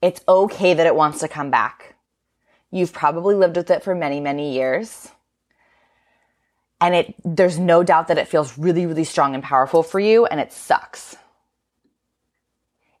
It's 0.00 0.22
okay 0.26 0.74
that 0.74 0.86
it 0.86 0.96
wants 0.96 1.20
to 1.20 1.28
come 1.28 1.50
back. 1.50 1.96
You've 2.70 2.92
probably 2.92 3.34
lived 3.34 3.56
with 3.56 3.70
it 3.70 3.82
for 3.82 3.94
many, 3.94 4.20
many 4.20 4.54
years. 4.54 5.10
And 6.80 6.94
it, 6.94 7.14
there's 7.24 7.58
no 7.58 7.82
doubt 7.82 8.08
that 8.08 8.18
it 8.18 8.28
feels 8.28 8.58
really, 8.58 8.86
really 8.86 9.04
strong 9.04 9.34
and 9.34 9.42
powerful 9.42 9.82
for 9.82 10.00
you 10.00 10.26
and 10.26 10.40
it 10.40 10.52
sucks. 10.52 11.16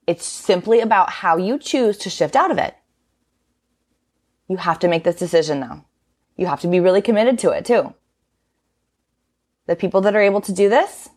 It's 0.06 0.24
simply 0.24 0.80
about 0.80 1.10
how 1.10 1.38
you 1.38 1.58
choose 1.58 1.96
to 1.98 2.10
shift 2.10 2.36
out 2.36 2.50
of 2.50 2.58
it. 2.58 2.74
You 4.48 4.58
have 4.58 4.78
to 4.80 4.88
make 4.88 5.04
this 5.04 5.16
decision 5.16 5.60
though. 5.60 5.84
You 6.36 6.46
have 6.46 6.60
to 6.60 6.68
be 6.68 6.80
really 6.80 7.02
committed 7.02 7.38
to 7.40 7.50
it 7.50 7.64
too. 7.64 7.94
The 9.66 9.76
people 9.76 10.00
that 10.02 10.14
are 10.14 10.22
able 10.22 10.40
to 10.42 10.52
do 10.52 10.68
this, 10.68 11.08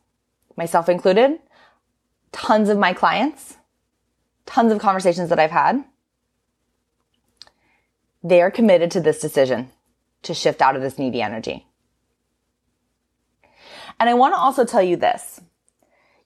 myself 0.56 0.88
included, 0.90 1.40
tons 2.32 2.70
of 2.70 2.78
my 2.78 2.94
clients, 2.94 3.58
tons 4.46 4.72
of 4.72 4.80
conversations 4.80 5.30
that 5.30 5.40
I've 5.40 5.52
had, 5.52 5.84
they 8.24 8.42
are 8.42 8.52
committed 8.52 8.92
to 8.92 9.02
this 9.02 9.20
decision 9.20 9.70
to 10.24 10.34
shift 10.34 10.62
out 10.62 10.76
of 10.76 10.82
this 10.82 10.98
needy 10.98 11.22
energy. 11.22 11.66
And 14.00 14.10
I 14.10 14.14
want 14.14 14.34
to 14.34 14.40
also 14.40 14.66
tell 14.66 14.84
you 14.84 14.96
this. 14.96 15.42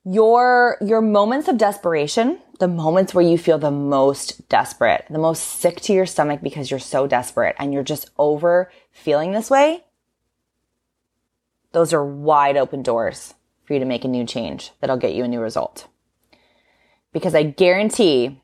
Your, 0.04 0.78
your 0.82 1.02
moments 1.02 1.48
of 1.48 1.58
desperation, 1.58 2.40
the 2.60 2.68
moments 2.68 3.14
where 3.14 3.24
you 3.24 3.38
feel 3.38 3.60
the 3.60 3.72
most 3.72 4.48
desperate, 4.50 5.06
the 5.10 5.20
most 5.20 5.42
sick 5.42 5.80
to 5.82 5.94
your 5.94 6.06
stomach 6.06 6.42
because 6.42 6.72
you're 6.72 6.80
so 6.80 7.08
desperate 7.08 7.56
and 7.60 7.74
you're 7.74 7.84
just 7.84 8.10
over 8.18 8.72
feeling 8.92 9.32
this 9.32 9.50
way, 9.50 9.84
those 11.72 11.94
are 11.94 12.06
wide 12.06 12.58
open 12.58 12.84
doors 12.84 13.34
for 13.64 13.74
you 13.74 13.80
to 13.80 13.86
make 13.86 14.04
a 14.04 14.10
new 14.10 14.26
change 14.26 14.72
that'll 14.80 14.98
get 14.98 15.14
you 15.14 15.24
a 15.24 15.28
new 15.28 15.40
result. 15.40 15.88
Because 17.14 17.36
I 17.36 17.44
guarantee 17.44 18.42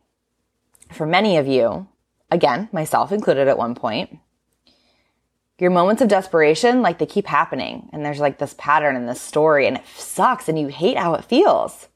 for 0.91 1.05
many 1.05 1.37
of 1.37 1.47
you, 1.47 1.87
again, 2.31 2.69
myself 2.71 3.11
included 3.11 3.47
at 3.47 3.57
one 3.57 3.75
point, 3.75 4.19
your 5.59 5.71
moments 5.71 6.01
of 6.01 6.07
desperation, 6.07 6.81
like 6.81 6.99
they 6.99 7.05
keep 7.05 7.25
happening 7.25 7.89
and 7.91 8.05
there's 8.05 8.19
like 8.19 8.37
this 8.37 8.55
pattern 8.57 8.95
and 8.95 9.09
this 9.09 9.21
story 9.21 9.65
and 9.67 9.77
it 9.77 9.83
sucks 9.95 10.47
and 10.47 10.59
you 10.59 10.67
hate 10.67 10.97
how 10.97 11.15
it 11.15 11.25
feels. 11.25 11.87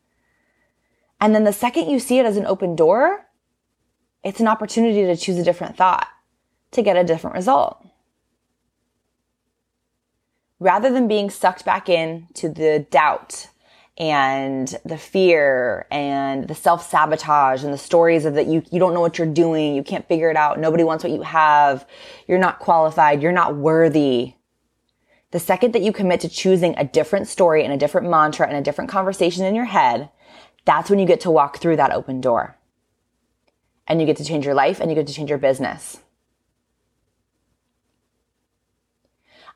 And 1.20 1.36
then 1.36 1.44
the 1.44 1.54
second 1.54 1.90
you 1.90 2.00
see 2.00 2.18
it 2.18 2.26
as 2.26 2.38
an 2.38 2.48
open 2.48 2.76
door, 2.76 3.28
it's 4.24 4.40
an 4.40 4.48
opportunity 4.48 5.04
to 5.04 5.16
choose 5.16 5.38
a 5.38 5.44
different 5.44 5.78
thought 5.78 6.08
to 6.72 6.82
get 6.82 6.98
a 6.98 7.04
different 7.04 7.36
result 7.36 7.81
rather 10.62 10.92
than 10.92 11.08
being 11.08 11.32
sucked 11.32 11.66
back 11.66 11.90
in 11.90 12.28
to 12.36 12.48
the 12.48 12.86
doubt 12.92 13.48
and 13.98 14.78
the 14.86 14.98
fear 14.98 15.88
and 15.90 16.48
the 16.48 16.56
self 16.56 16.88
sabotage 16.88 17.64
and 17.64 17.74
the 17.74 17.78
stories 17.78 18.26
of 18.26 18.36
that 18.36 18.46
you, 18.46 18.64
you 18.72 18.80
don't 18.80 18.94
know 18.94 19.02
what 19.02 19.18
you're 19.18 19.28
doing. 19.28 19.76
You 19.76 19.84
can't 19.84 20.08
figure 20.08 20.30
it 20.30 20.38
out. 20.38 20.60
Nobody 20.60 20.84
wants 20.84 21.04
what 21.04 21.12
you 21.12 21.24
have. 21.24 21.86
You're 22.28 22.38
not 22.38 22.60
qualified. 22.60 23.24
You're 23.24 23.32
not 23.32 23.56
worthy. 23.56 24.36
The 25.32 25.40
second 25.40 25.74
that 25.74 25.82
you 25.82 25.92
commit 25.92 26.22
to 26.22 26.30
choosing 26.30 26.76
a 26.78 26.84
different 26.84 27.28
story 27.28 27.64
and 27.64 27.74
a 27.74 27.78
different 27.78 28.08
mantra 28.08 28.48
and 28.48 28.56
a 28.56 28.62
different 28.62 28.92
conversation 28.92 29.46
in 29.46 29.56
your 29.56 29.66
head, 29.66 30.10
that's 30.64 30.92
when 30.92 31.00
you 31.00 31.08
get 31.08 31.22
to 31.22 31.32
walk 31.32 31.58
through 31.58 31.78
that 31.78 31.92
open 31.92 32.22
door. 32.22 32.56
And 33.88 34.00
you 34.00 34.06
get 34.06 34.18
to 34.18 34.26
change 34.26 34.46
your 34.46 34.54
life 34.54 34.80
and 34.80 34.92
you 34.92 34.96
get 34.96 35.08
to 35.08 35.14
change 35.14 35.30
your 35.30 35.40
business. 35.40 35.98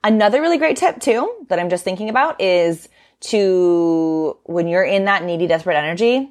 Another 0.05 0.39
really 0.39 0.59
great 0.59 0.77
tip 0.77 0.99
too 0.99 1.47
that 1.49 1.57
I'm 1.57 1.71
just 1.71 1.83
thinking 1.83 2.09
about 2.09 2.39
is 2.39 2.87
to, 3.21 4.37
when 4.43 4.67
you're 4.67 4.83
in 4.83 5.05
that 5.05 5.23
needy, 5.23 5.47
desperate 5.47 5.75
energy, 5.77 6.29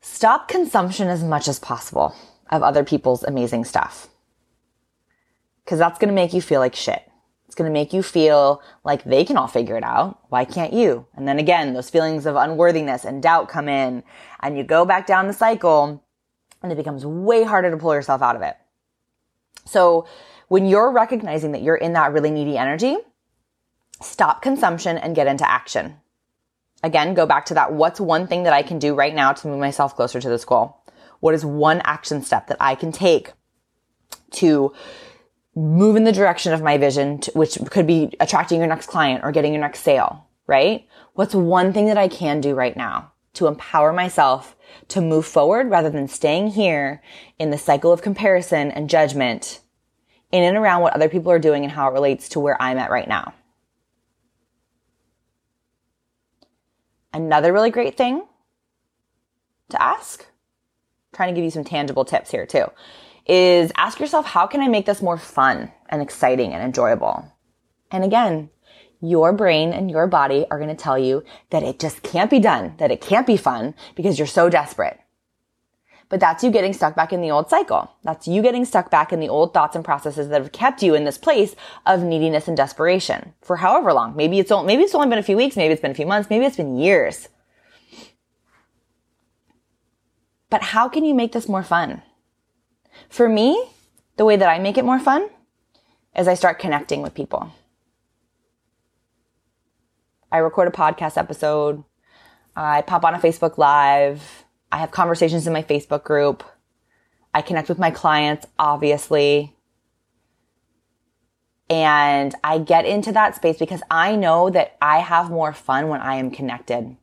stop 0.00 0.48
consumption 0.48 1.08
as 1.08 1.22
much 1.22 1.46
as 1.46 1.58
possible 1.58 2.16
of 2.50 2.62
other 2.62 2.84
people's 2.84 3.22
amazing 3.22 3.66
stuff. 3.66 4.08
Cause 5.66 5.78
that's 5.78 5.98
going 5.98 6.08
to 6.08 6.14
make 6.14 6.32
you 6.32 6.40
feel 6.40 6.58
like 6.58 6.74
shit. 6.74 7.02
It's 7.44 7.54
going 7.54 7.70
to 7.70 7.72
make 7.72 7.92
you 7.92 8.02
feel 8.02 8.62
like 8.82 9.04
they 9.04 9.26
can 9.26 9.36
all 9.36 9.46
figure 9.46 9.76
it 9.76 9.84
out. 9.84 10.18
Why 10.30 10.46
can't 10.46 10.72
you? 10.72 11.06
And 11.14 11.28
then 11.28 11.38
again, 11.38 11.74
those 11.74 11.90
feelings 11.90 12.24
of 12.24 12.34
unworthiness 12.34 13.04
and 13.04 13.22
doubt 13.22 13.50
come 13.50 13.68
in 13.68 14.04
and 14.40 14.56
you 14.56 14.64
go 14.64 14.86
back 14.86 15.06
down 15.06 15.26
the 15.26 15.34
cycle 15.34 16.02
and 16.62 16.72
it 16.72 16.76
becomes 16.76 17.04
way 17.04 17.44
harder 17.44 17.70
to 17.70 17.76
pull 17.76 17.92
yourself 17.92 18.22
out 18.22 18.36
of 18.36 18.42
it. 18.42 18.56
So 19.66 20.06
when 20.48 20.66
you're 20.66 20.92
recognizing 20.92 21.52
that 21.52 21.62
you're 21.62 21.76
in 21.76 21.94
that 21.94 22.12
really 22.12 22.30
needy 22.30 22.56
energy, 22.56 22.96
stop 24.00 24.42
consumption 24.42 24.98
and 24.98 25.16
get 25.16 25.26
into 25.26 25.48
action. 25.48 25.96
Again, 26.82 27.14
go 27.14 27.26
back 27.26 27.46
to 27.46 27.54
that. 27.54 27.72
What's 27.72 28.00
one 28.00 28.26
thing 28.26 28.44
that 28.44 28.52
I 28.52 28.62
can 28.62 28.78
do 28.78 28.94
right 28.94 29.14
now 29.14 29.32
to 29.32 29.48
move 29.48 29.58
myself 29.58 29.96
closer 29.96 30.20
to 30.20 30.28
this 30.28 30.44
goal? 30.44 30.76
What 31.20 31.34
is 31.34 31.44
one 31.44 31.80
action 31.84 32.22
step 32.22 32.46
that 32.48 32.58
I 32.60 32.74
can 32.74 32.92
take 32.92 33.32
to 34.32 34.72
move 35.54 35.96
in 35.96 36.04
the 36.04 36.12
direction 36.12 36.52
of 36.52 36.62
my 36.62 36.76
vision, 36.76 37.18
to, 37.20 37.30
which 37.32 37.58
could 37.70 37.86
be 37.86 38.14
attracting 38.20 38.58
your 38.58 38.68
next 38.68 38.86
client 38.86 39.24
or 39.24 39.32
getting 39.32 39.52
your 39.52 39.62
next 39.62 39.80
sale, 39.80 40.28
right? 40.46 40.86
What's 41.14 41.34
one 41.34 41.72
thing 41.72 41.86
that 41.86 41.96
I 41.96 42.08
can 42.08 42.42
do 42.42 42.54
right 42.54 42.76
now 42.76 43.12
to 43.34 43.46
empower 43.46 43.92
myself 43.92 44.54
to 44.88 45.00
move 45.00 45.26
forward 45.26 45.70
rather 45.70 45.90
than 45.90 46.08
staying 46.08 46.48
here 46.48 47.02
in 47.38 47.50
the 47.50 47.58
cycle 47.58 47.92
of 47.92 48.02
comparison 48.02 48.70
and 48.70 48.90
judgment 48.90 49.60
in 50.36 50.44
and 50.44 50.56
around 50.56 50.82
what 50.82 50.94
other 50.94 51.08
people 51.08 51.32
are 51.32 51.38
doing 51.38 51.64
and 51.64 51.72
how 51.72 51.88
it 51.88 51.92
relates 51.92 52.28
to 52.30 52.40
where 52.40 52.60
I'm 52.60 52.78
at 52.78 52.90
right 52.90 53.08
now. 53.08 53.32
Another 57.12 57.52
really 57.52 57.70
great 57.70 57.96
thing 57.96 58.22
to 59.70 59.82
ask, 59.82 60.26
trying 61.14 61.34
to 61.34 61.34
give 61.34 61.44
you 61.44 61.50
some 61.50 61.64
tangible 61.64 62.04
tips 62.04 62.30
here 62.30 62.46
too, 62.46 62.66
is 63.26 63.72
ask 63.76 63.98
yourself, 63.98 64.26
how 64.26 64.46
can 64.46 64.60
I 64.60 64.68
make 64.68 64.86
this 64.86 65.02
more 65.02 65.18
fun 65.18 65.72
and 65.88 66.02
exciting 66.02 66.52
and 66.52 66.62
enjoyable? 66.62 67.32
And 67.90 68.04
again, 68.04 68.50
your 69.00 69.32
brain 69.32 69.72
and 69.72 69.90
your 69.90 70.06
body 70.06 70.46
are 70.50 70.58
going 70.58 70.74
to 70.74 70.82
tell 70.82 70.98
you 70.98 71.24
that 71.50 71.62
it 71.62 71.78
just 71.78 72.02
can't 72.02 72.30
be 72.30 72.38
done, 72.38 72.74
that 72.78 72.90
it 72.90 73.00
can't 73.00 73.26
be 73.26 73.36
fun 73.36 73.74
because 73.94 74.18
you're 74.18 74.26
so 74.26 74.48
desperate. 74.48 75.00
But 76.08 76.20
that's 76.20 76.44
you 76.44 76.50
getting 76.52 76.72
stuck 76.72 76.94
back 76.94 77.12
in 77.12 77.20
the 77.20 77.32
old 77.32 77.50
cycle. 77.50 77.90
That's 78.04 78.28
you 78.28 78.40
getting 78.40 78.64
stuck 78.64 78.90
back 78.90 79.12
in 79.12 79.18
the 79.18 79.28
old 79.28 79.52
thoughts 79.52 79.74
and 79.74 79.84
processes 79.84 80.28
that 80.28 80.40
have 80.40 80.52
kept 80.52 80.82
you 80.82 80.94
in 80.94 81.04
this 81.04 81.18
place 81.18 81.56
of 81.84 82.02
neediness 82.02 82.46
and 82.46 82.56
desperation 82.56 83.34
for 83.42 83.56
however 83.56 83.92
long. 83.92 84.14
Maybe 84.14 84.38
it's 84.38 84.52
only, 84.52 84.66
maybe 84.66 84.84
it's 84.84 84.94
only 84.94 85.08
been 85.08 85.18
a 85.18 85.24
few 85.24 85.36
weeks, 85.36 85.56
maybe 85.56 85.72
it's 85.72 85.82
been 85.82 85.90
a 85.90 85.94
few 85.94 86.06
months, 86.06 86.30
maybe 86.30 86.44
it's 86.44 86.56
been 86.56 86.78
years. 86.78 87.28
But 90.48 90.62
how 90.62 90.88
can 90.88 91.04
you 91.04 91.12
make 91.12 91.32
this 91.32 91.48
more 91.48 91.64
fun? 91.64 92.02
For 93.08 93.28
me, 93.28 93.68
the 94.16 94.24
way 94.24 94.36
that 94.36 94.48
I 94.48 94.60
make 94.60 94.78
it 94.78 94.84
more 94.84 95.00
fun 95.00 95.28
is 96.16 96.28
I 96.28 96.34
start 96.34 96.60
connecting 96.60 97.02
with 97.02 97.14
people. 97.14 97.52
I 100.30 100.38
record 100.38 100.68
a 100.68 100.70
podcast 100.70 101.16
episode. 101.16 101.82
I 102.54 102.82
pop 102.82 103.04
on 103.04 103.14
a 103.14 103.18
Facebook 103.18 103.58
live. 103.58 104.45
I 104.76 104.80
have 104.80 104.90
conversations 104.90 105.46
in 105.46 105.54
my 105.54 105.62
Facebook 105.62 106.04
group. 106.04 106.44
I 107.32 107.40
connect 107.40 107.70
with 107.70 107.78
my 107.78 107.90
clients, 107.90 108.46
obviously. 108.58 109.56
And 111.70 112.34
I 112.44 112.58
get 112.58 112.84
into 112.84 113.10
that 113.12 113.34
space 113.34 113.56
because 113.56 113.80
I 113.90 114.16
know 114.16 114.50
that 114.50 114.76
I 114.82 114.98
have 114.98 115.30
more 115.30 115.54
fun 115.54 115.88
when 115.88 116.02
I 116.02 116.16
am 116.16 116.30
connected. 116.30 116.94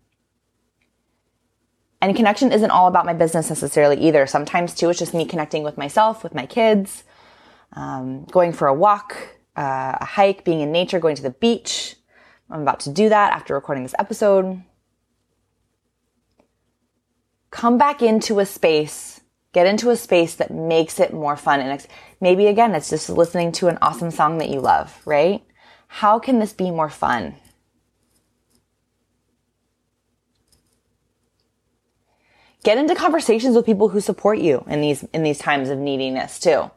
And 1.99 2.15
connection 2.15 2.51
isn't 2.51 2.69
all 2.69 2.85
about 2.85 3.07
my 3.07 3.13
business 3.13 3.49
necessarily 3.49 3.97
either. 4.01 4.27
Sometimes 4.27 4.75
too, 4.75 4.91
it's 4.91 4.99
just 4.99 5.15
me 5.15 5.25
connecting 5.25 5.63
with 5.63 5.75
myself, 5.75 6.23
with 6.23 6.35
my 6.35 6.45
kids, 6.45 7.03
um, 7.75 8.25
going 8.25 8.53
for 8.53 8.67
a 8.67 8.73
walk, 8.73 9.17
uh, 9.57 9.97
a 9.99 10.05
hike, 10.05 10.43
being 10.43 10.61
in 10.61 10.71
nature, 10.71 10.99
going 10.99 11.15
to 11.15 11.23
the 11.23 11.31
beach. 11.31 11.95
I'm 12.51 12.61
about 12.61 12.81
to 12.81 12.91
do 12.91 13.09
that 13.09 13.33
after 13.33 13.55
recording 13.55 13.81
this 13.81 13.95
episode 13.97 14.61
come 17.53 17.77
back 17.77 18.01
into 18.01 18.39
a 18.39 18.45
space, 18.48 19.22
get 19.53 19.67
into 19.67 19.91
a 19.91 19.95
space 19.95 20.33
that 20.36 20.50
makes 20.50 21.00
it 21.00 21.13
more 21.13 21.38
fun. 21.38 21.60
And 21.60 21.86
maybe 22.19 22.48
again, 22.48 22.74
it's 22.74 22.89
just 22.89 23.10
listening 23.10 23.51
to 23.53 23.67
an 23.67 23.77
awesome 23.79 24.10
song 24.10 24.39
that 24.39 24.50
you 24.50 24.60
love, 24.60 25.00
right? 25.05 25.43
How 25.88 26.17
can 26.17 26.39
this 26.39 26.51
be 26.51 26.72
more 26.72 26.89
fun? 26.89 27.36
Get 32.63 32.79
into 32.79 32.95
conversations 32.95 33.55
with 33.55 33.67
people 33.67 33.89
who 33.89 34.01
support 34.01 34.39
you 34.39 34.63
in 34.67 34.81
these, 34.81 35.03
in 35.13 35.22
these 35.22 35.38
times 35.38 35.69
of 35.69 35.77
neediness 35.77 36.39
too 36.39 36.72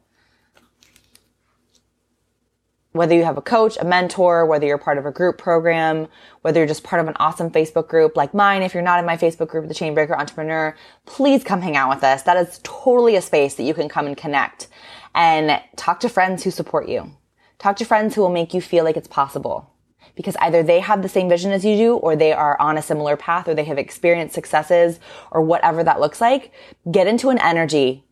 whether 2.97 3.15
you 3.15 3.25
have 3.25 3.37
a 3.37 3.43
coach, 3.43 3.77
a 3.81 3.85
mentor, 3.85 4.47
whether 4.47 4.67
you're 4.67 4.79
part 4.79 4.99
of 4.99 5.07
a 5.07 5.11
group 5.11 5.39
program, 5.39 6.09
whether 6.43 6.61
you're 6.61 6.67
just 6.67 6.85
part 6.85 7.01
of 7.01 7.09
an 7.09 7.15
awesome 7.19 7.51
Facebook 7.51 7.89
group 7.89 8.17
like 8.17 8.35
mine. 8.35 8.63
If 8.63 8.75
you're 8.75 8.83
not 8.83 8.99
in 8.99 9.07
my 9.07 9.17
Facebook 9.17 9.49
group, 9.49 9.69
the 9.69 9.75
Chainbreaker 9.75 10.17
Entrepreneur, 10.17 10.77
please 11.05 11.45
come 11.45 11.61
hang 11.61 11.77
out 11.77 11.95
with 11.95 12.05
us. 12.05 12.23
That 12.23 12.37
is 12.37 12.61
totally 12.63 13.17
a 13.17 13.23
space 13.23 13.55
that 13.55 13.65
you 13.65 13.75
can 13.75 13.89
come 13.89 14.07
and 14.07 14.17
connect 14.17 14.69
and 15.15 15.61
talk 15.77 16.01
to 16.01 16.09
friends 16.09 16.45
who 16.45 16.51
support 16.51 16.89
you. 16.89 17.13
Talk 17.59 17.77
to 17.77 17.85
friends 17.85 18.15
who 18.15 18.21
will 18.21 18.31
make 18.31 18.53
you 18.53 18.61
feel 18.61 18.85
like 18.85 18.97
it's 18.97 19.09
possible 19.09 19.73
because 20.15 20.37
either 20.37 20.63
they 20.63 20.81
have 20.81 21.03
the 21.03 21.09
same 21.09 21.29
vision 21.29 21.53
as 21.53 21.65
you 21.65 21.77
do 21.77 21.97
or 21.97 22.17
they 22.17 22.33
are 22.33 22.61
on 22.61 22.79
a 22.79 22.83
similar 22.83 23.17
path 23.17 23.49
or 23.49 23.55
they 23.55 23.65
have 23.65 23.79
experienced 23.79 24.35
successes 24.35 24.99
or 25.31 25.43
whatever 25.43 25.83
that 25.85 26.01
looks 26.01 26.21
like. 26.21 26.53
Get 26.91 27.07
into 27.07 27.31
an 27.31 27.39
energy 27.39 28.05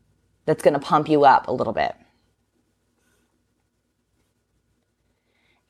that's 0.47 0.63
going 0.63 0.75
to 0.75 0.81
pump 0.81 1.09
you 1.09 1.25
up 1.25 1.49
a 1.49 1.53
little 1.53 1.73
bit. 1.73 1.95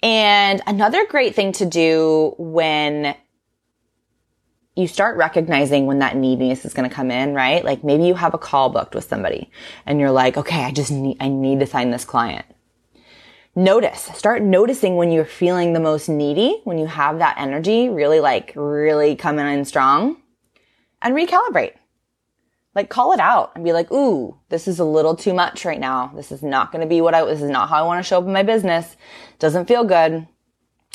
And 0.05 0.61
another 0.67 1.07
great 1.07 1.35
thing 1.35 1.53
to 1.53 1.65
do 1.65 2.35
when 2.37 3.17
you 4.77 4.87
start 4.87 5.17
recognizing 5.17 5.87
when 5.87 6.01
that 6.01 6.15
neediness 6.15 6.67
is 6.67 6.75
going 6.75 6.87
to 6.87 6.95
come 6.95 7.11
in, 7.11 7.33
right? 7.33 7.65
Like 7.65 7.83
maybe 7.83 8.05
you 8.05 8.15
have 8.15 8.35
a 8.35 8.39
call 8.39 8.69
booked 8.69 8.95
with 8.95 9.09
somebody 9.09 9.51
and 9.87 9.99
you're 9.99 10.11
like, 10.11 10.37
okay, 10.37 10.63
I 10.63 10.73
just 10.73 10.91
need, 10.91 11.17
I 11.21 11.29
need 11.29 11.61
to 11.61 11.67
sign 11.67 11.91
this 11.91 12.05
client. 12.05 12.45
Notice, 13.57 14.11
start 14.15 14.43
noticing 14.43 14.97
when 14.97 15.11
you're 15.11 15.25
feeling 15.25 15.73
the 15.73 15.81
most 15.81 16.11
needy, 16.11 16.61
when 16.65 16.77
you 16.77 16.87
have 16.87 17.21
that 17.21 17.37
energy 17.39 17.89
really 17.89 18.21
like, 18.21 18.53
really 18.57 19.17
coming 19.17 19.47
in 19.47 19.65
strong 19.65 20.21
and 21.01 21.15
recalibrate. 21.15 21.77
Like 22.75 22.89
call 22.89 23.13
it 23.13 23.21
out 23.21 23.53
and 23.55 23.65
be 23.65 23.73
like, 23.73 23.91
ooh, 23.93 24.37
this 24.49 24.67
is 24.67 24.79
a 24.79 24.85
little 24.85 25.15
too 25.15 25.33
much 25.33 25.65
right 25.65 25.79
now. 25.79 26.11
This 26.15 26.33
is 26.33 26.43
not 26.43 26.73
going 26.73 26.83
to 26.83 26.89
be 26.89 27.01
what 27.01 27.15
I, 27.15 27.25
this 27.25 27.41
is 27.41 27.51
not 27.51 27.69
how 27.69 27.85
I 27.85 27.87
want 27.87 28.05
to 28.05 28.09
show 28.09 28.19
up 28.19 28.27
in 28.27 28.33
my 28.33 28.43
business. 28.43 28.97
Doesn't 29.39 29.67
feel 29.67 29.85
good. 29.85 30.27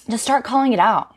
Just 0.10 0.24
start 0.24 0.44
calling 0.44 0.74
it 0.74 0.80
out. 0.80 1.16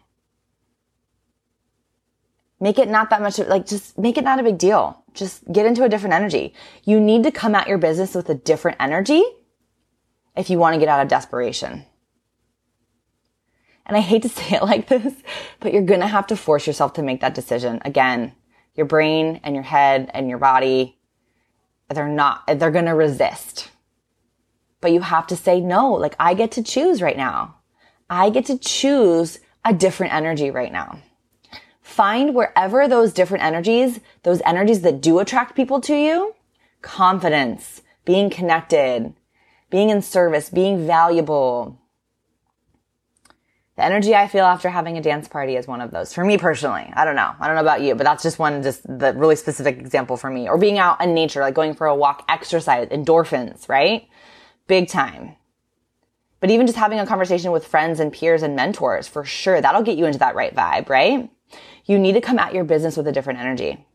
Make 2.61 2.79
it 2.79 2.89
not 2.89 3.11
that 3.11 3.23
much, 3.23 3.39
like 3.39 3.67
just 3.67 3.99
make 3.99 4.17
it 4.17 4.23
not 4.23 4.39
a 4.39 4.45
big 4.45 4.59
deal. 4.59 5.03
Just 5.15 5.51
get 5.53 5.67
into 5.67 5.83
a 5.83 5.89
different 5.89 6.15
energy. 6.15 6.55
You 6.85 7.01
need 7.01 7.25
to 7.25 7.33
come 7.33 7.57
at 7.57 7.67
your 7.67 7.79
business 7.79 8.15
with 8.15 8.29
a 8.29 8.35
different 8.35 8.77
energy 8.81 9.23
if 10.37 10.49
you 10.49 10.59
want 10.59 10.75
to 10.75 10.79
get 10.79 10.89
out 10.89 11.03
of 11.03 11.09
desperation. 11.09 11.85
And 13.85 13.97
I 13.97 14.01
hate 14.01 14.23
to 14.23 14.29
say 14.29 14.57
it 14.57 14.63
like 14.63 14.89
this, 14.89 15.13
but 15.61 15.73
you're 15.73 15.83
going 15.83 16.01
to 16.01 16.07
have 16.07 16.27
to 16.29 16.37
force 16.37 16.67
yourself 16.67 16.93
to 16.95 17.03
make 17.03 17.21
that 17.21 17.35
decision. 17.35 17.81
Again, 17.85 18.33
your 18.75 18.87
brain 18.87 19.41
and 19.45 19.55
your 19.55 19.65
head 19.65 20.11
and 20.15 20.29
your 20.29 20.39
body, 20.39 20.99
they're 21.91 22.09
not, 22.09 22.47
they're 22.47 22.71
going 22.71 22.87
to 22.87 22.95
resist. 22.95 23.71
But 24.81 24.93
you 24.93 25.01
have 25.01 25.27
to 25.29 25.37
say 25.37 25.61
no. 25.61 25.93
Like 25.93 26.17
I 26.19 26.35
get 26.35 26.53
to 26.53 26.63
choose 26.63 27.03
right 27.03 27.17
now. 27.17 27.57
I 28.09 28.31
get 28.31 28.47
to 28.47 28.59
choose 28.59 29.39
a 29.65 29.73
different 29.73 30.13
energy 30.13 30.51
right 30.51 30.73
now. 30.73 31.01
Find 31.83 32.35
wherever 32.35 32.89
those 32.89 33.13
different 33.13 33.45
energies, 33.45 34.01
those 34.23 34.43
energies 34.45 34.83
that 34.83 35.01
do 35.01 35.19
attract 35.19 35.57
people 35.57 35.81
to 35.83 35.95
you, 35.95 36.35
confidence, 36.81 37.83
being 38.05 38.31
connected, 38.31 39.13
being 39.71 39.91
in 39.91 40.03
service, 40.03 40.49
being 40.51 40.87
valuable, 40.87 41.79
the 43.77 43.85
energy 43.85 44.15
I 44.15 44.29
feel 44.29 44.45
after 44.45 44.69
having 44.69 44.99
a 44.99 45.03
dance 45.03 45.29
party 45.29 45.57
is 45.57 45.67
one 45.67 45.81
of 45.81 45.91
those. 45.91 46.13
For 46.13 46.25
me 46.25 46.37
personally, 46.37 46.93
I 46.93 47.07
don't 47.07 47.17
know. 47.17 47.33
I 47.41 47.47
don't 47.47 47.57
know 47.57 47.63
about 47.63 47.81
you, 47.81 47.95
but 47.95 48.05
that's 48.05 48.23
just 48.23 48.39
one, 48.39 48.63
just 48.63 48.83
the 48.85 49.15
really 49.15 49.37
specific 49.37 49.79
example 49.79 50.19
for 50.19 50.29
me. 50.29 50.49
Or 50.49 50.59
being 50.59 50.79
out 50.79 51.03
in 51.03 51.15
nature, 51.15 51.41
like 51.41 51.55
going 51.55 51.75
for 51.75 51.87
a 51.87 51.95
walk, 51.95 52.25
exercise, 52.29 52.89
endorphins, 52.89 53.69
right? 53.71 54.07
Big 54.67 54.89
time. 54.89 55.37
But 56.41 56.51
even 56.51 56.67
just 56.67 56.79
having 56.79 56.99
a 56.99 57.07
conversation 57.07 57.51
with 57.51 57.67
friends 57.67 57.99
and 57.99 58.13
peers 58.13 58.43
and 58.43 58.57
mentors, 58.57 59.09
for 59.09 59.25
sure, 59.25 59.61
that'll 59.61 59.83
get 59.83 59.97
you 59.97 60.05
into 60.05 60.19
that 60.19 60.35
right 60.35 60.55
vibe, 60.55 60.89
right? 60.89 61.31
You 61.87 61.99
need 61.99 62.13
to 62.13 62.21
come 62.21 62.39
at 62.39 62.53
your 62.53 62.65
business 62.65 62.97
with 62.97 63.07
a 63.07 63.13
different 63.13 63.39
energy. 63.41 63.87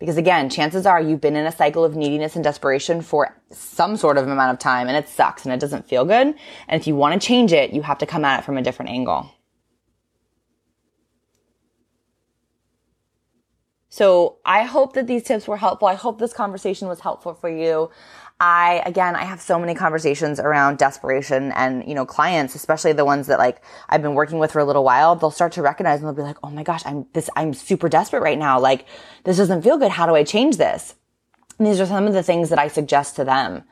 Because 0.00 0.16
again, 0.16 0.48
chances 0.48 0.86
are 0.86 1.00
you've 1.00 1.20
been 1.20 1.36
in 1.36 1.46
a 1.46 1.52
cycle 1.52 1.84
of 1.84 1.94
neediness 1.94 2.34
and 2.34 2.42
desperation 2.42 3.02
for 3.02 3.36
some 3.50 3.98
sort 3.98 4.16
of 4.16 4.26
amount 4.26 4.52
of 4.52 4.58
time 4.58 4.88
and 4.88 4.96
it 4.96 5.08
sucks 5.08 5.44
and 5.44 5.52
it 5.52 5.60
doesn't 5.60 5.86
feel 5.86 6.06
good. 6.06 6.34
And 6.68 6.80
if 6.80 6.86
you 6.86 6.96
want 6.96 7.20
to 7.20 7.24
change 7.24 7.52
it, 7.52 7.72
you 7.72 7.82
have 7.82 7.98
to 7.98 8.06
come 8.06 8.24
at 8.24 8.40
it 8.40 8.44
from 8.44 8.56
a 8.56 8.62
different 8.62 8.90
angle. 8.90 9.30
So 13.90 14.38
I 14.44 14.62
hope 14.62 14.94
that 14.94 15.06
these 15.06 15.24
tips 15.24 15.46
were 15.46 15.58
helpful. 15.58 15.86
I 15.86 15.94
hope 15.94 16.18
this 16.18 16.32
conversation 16.32 16.88
was 16.88 17.00
helpful 17.00 17.34
for 17.34 17.50
you. 17.50 17.90
I, 18.40 18.82
again, 18.86 19.16
I 19.16 19.24
have 19.24 19.40
so 19.40 19.58
many 19.58 19.74
conversations 19.74 20.40
around 20.40 20.78
desperation 20.78 21.52
and, 21.52 21.86
you 21.86 21.94
know, 21.94 22.06
clients, 22.06 22.54
especially 22.54 22.94
the 22.94 23.04
ones 23.04 23.26
that 23.26 23.38
like 23.38 23.60
I've 23.90 24.00
been 24.00 24.14
working 24.14 24.38
with 24.38 24.52
for 24.52 24.60
a 24.60 24.64
little 24.64 24.82
while, 24.82 25.14
they'll 25.14 25.30
start 25.30 25.52
to 25.52 25.62
recognize 25.62 26.00
and 26.00 26.06
they'll 26.06 26.14
be 26.14 26.22
like, 26.22 26.38
Oh 26.42 26.48
my 26.48 26.62
gosh, 26.62 26.80
I'm 26.86 27.06
this, 27.12 27.28
I'm 27.36 27.52
super 27.52 27.90
desperate 27.90 28.22
right 28.22 28.38
now. 28.38 28.58
Like 28.58 28.86
this 29.24 29.36
doesn't 29.36 29.60
feel 29.60 29.76
good. 29.76 29.90
How 29.90 30.06
do 30.06 30.14
I 30.14 30.24
change 30.24 30.56
this? 30.56 30.94
And 31.58 31.66
these 31.66 31.80
are 31.80 31.86
some 31.86 32.06
of 32.06 32.14
the 32.14 32.22
things 32.22 32.48
that 32.48 32.58
I 32.58 32.68
suggest 32.68 33.16
to 33.16 33.24
them. 33.24 33.64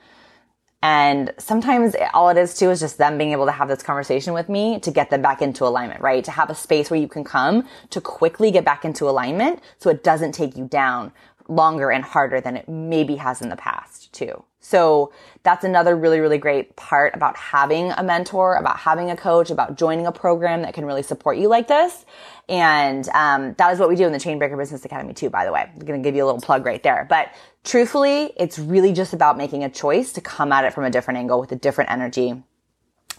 And 0.82 1.32
sometimes 1.38 1.96
all 2.12 2.28
it 2.28 2.36
is 2.36 2.54
too 2.56 2.70
is 2.70 2.78
just 2.78 2.98
them 2.98 3.16
being 3.16 3.32
able 3.32 3.46
to 3.46 3.52
have 3.52 3.68
this 3.68 3.82
conversation 3.82 4.34
with 4.34 4.50
me 4.50 4.78
to 4.80 4.90
get 4.90 5.08
them 5.08 5.22
back 5.22 5.40
into 5.40 5.64
alignment, 5.64 6.02
right? 6.02 6.22
To 6.24 6.30
have 6.30 6.50
a 6.50 6.54
space 6.54 6.90
where 6.90 7.00
you 7.00 7.08
can 7.08 7.24
come 7.24 7.66
to 7.88 8.02
quickly 8.02 8.50
get 8.50 8.66
back 8.66 8.84
into 8.84 9.08
alignment 9.08 9.60
so 9.78 9.88
it 9.88 10.04
doesn't 10.04 10.32
take 10.32 10.56
you 10.58 10.66
down 10.66 11.12
longer 11.48 11.90
and 11.90 12.04
harder 12.04 12.40
than 12.40 12.56
it 12.56 12.68
maybe 12.68 13.16
has 13.16 13.40
in 13.40 13.48
the 13.48 13.56
past 13.56 14.12
too. 14.12 14.44
So 14.60 15.12
that's 15.44 15.64
another 15.64 15.96
really, 15.96 16.20
really 16.20 16.38
great 16.38 16.74
part 16.76 17.14
about 17.14 17.36
having 17.36 17.92
a 17.92 18.02
mentor, 18.02 18.56
about 18.56 18.78
having 18.78 19.10
a 19.10 19.16
coach, 19.16 19.50
about 19.50 19.76
joining 19.76 20.06
a 20.06 20.12
program 20.12 20.62
that 20.62 20.74
can 20.74 20.84
really 20.84 21.02
support 21.02 21.38
you 21.38 21.48
like 21.48 21.68
this. 21.68 22.04
And 22.48 23.08
um, 23.10 23.54
that 23.54 23.72
is 23.72 23.78
what 23.78 23.88
we 23.88 23.94
do 23.94 24.04
in 24.04 24.12
the 24.12 24.18
Chainbreaker 24.18 24.58
Business 24.58 24.84
Academy 24.84 25.14
too, 25.14 25.30
by 25.30 25.44
the 25.44 25.52
way. 25.52 25.70
I'm 25.72 25.78
going 25.78 26.02
to 26.02 26.06
give 26.06 26.16
you 26.16 26.24
a 26.24 26.26
little 26.26 26.40
plug 26.40 26.66
right 26.66 26.82
there. 26.82 27.06
But 27.08 27.32
truthfully, 27.64 28.32
it's 28.36 28.58
really 28.58 28.92
just 28.92 29.12
about 29.12 29.38
making 29.38 29.64
a 29.64 29.70
choice 29.70 30.12
to 30.14 30.20
come 30.20 30.50
at 30.52 30.64
it 30.64 30.74
from 30.74 30.84
a 30.84 30.90
different 30.90 31.18
angle 31.18 31.40
with 31.40 31.52
a 31.52 31.56
different 31.56 31.90
energy 31.90 32.42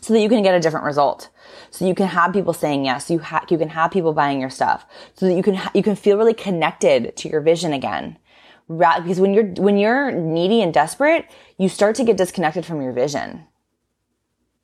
so 0.02 0.14
that 0.14 0.22
you 0.22 0.30
can 0.30 0.42
get 0.44 0.56
a 0.56 0.60
different 0.60 0.86
result. 0.86 1.30
So 1.72 1.86
you 1.86 1.96
can 1.96 2.08
have 2.08 2.34
people 2.34 2.54
saying 2.54 2.86
yes. 2.86 3.10
You 3.10 3.20
ha- 3.20 3.46
you 3.50 3.58
can 3.58 3.70
have 3.70 3.92
people 3.92 4.14
buying 4.14 4.40
your 4.42 4.50
stuff 4.50 4.86
so 5.14 5.26
that 5.26 5.34
you 5.34 5.44
can, 5.44 5.56
ha- 5.56 5.72
you 5.74 5.84
can 5.84 5.96
feel 5.96 6.18
really 6.18 6.34
connected 6.34 7.16
to 7.18 7.30
your 7.30 7.42
vision 7.42 7.74
again 7.74 8.18
because 8.70 9.20
when 9.20 9.34
you're 9.34 9.46
when 9.46 9.78
you're 9.78 10.12
needy 10.12 10.62
and 10.62 10.74
desperate, 10.74 11.26
you 11.58 11.70
start 11.70 11.96
to 11.96 12.04
get 12.04 12.18
disconnected 12.18 12.66
from 12.66 12.82
your 12.82 12.94
vision. 12.94 13.46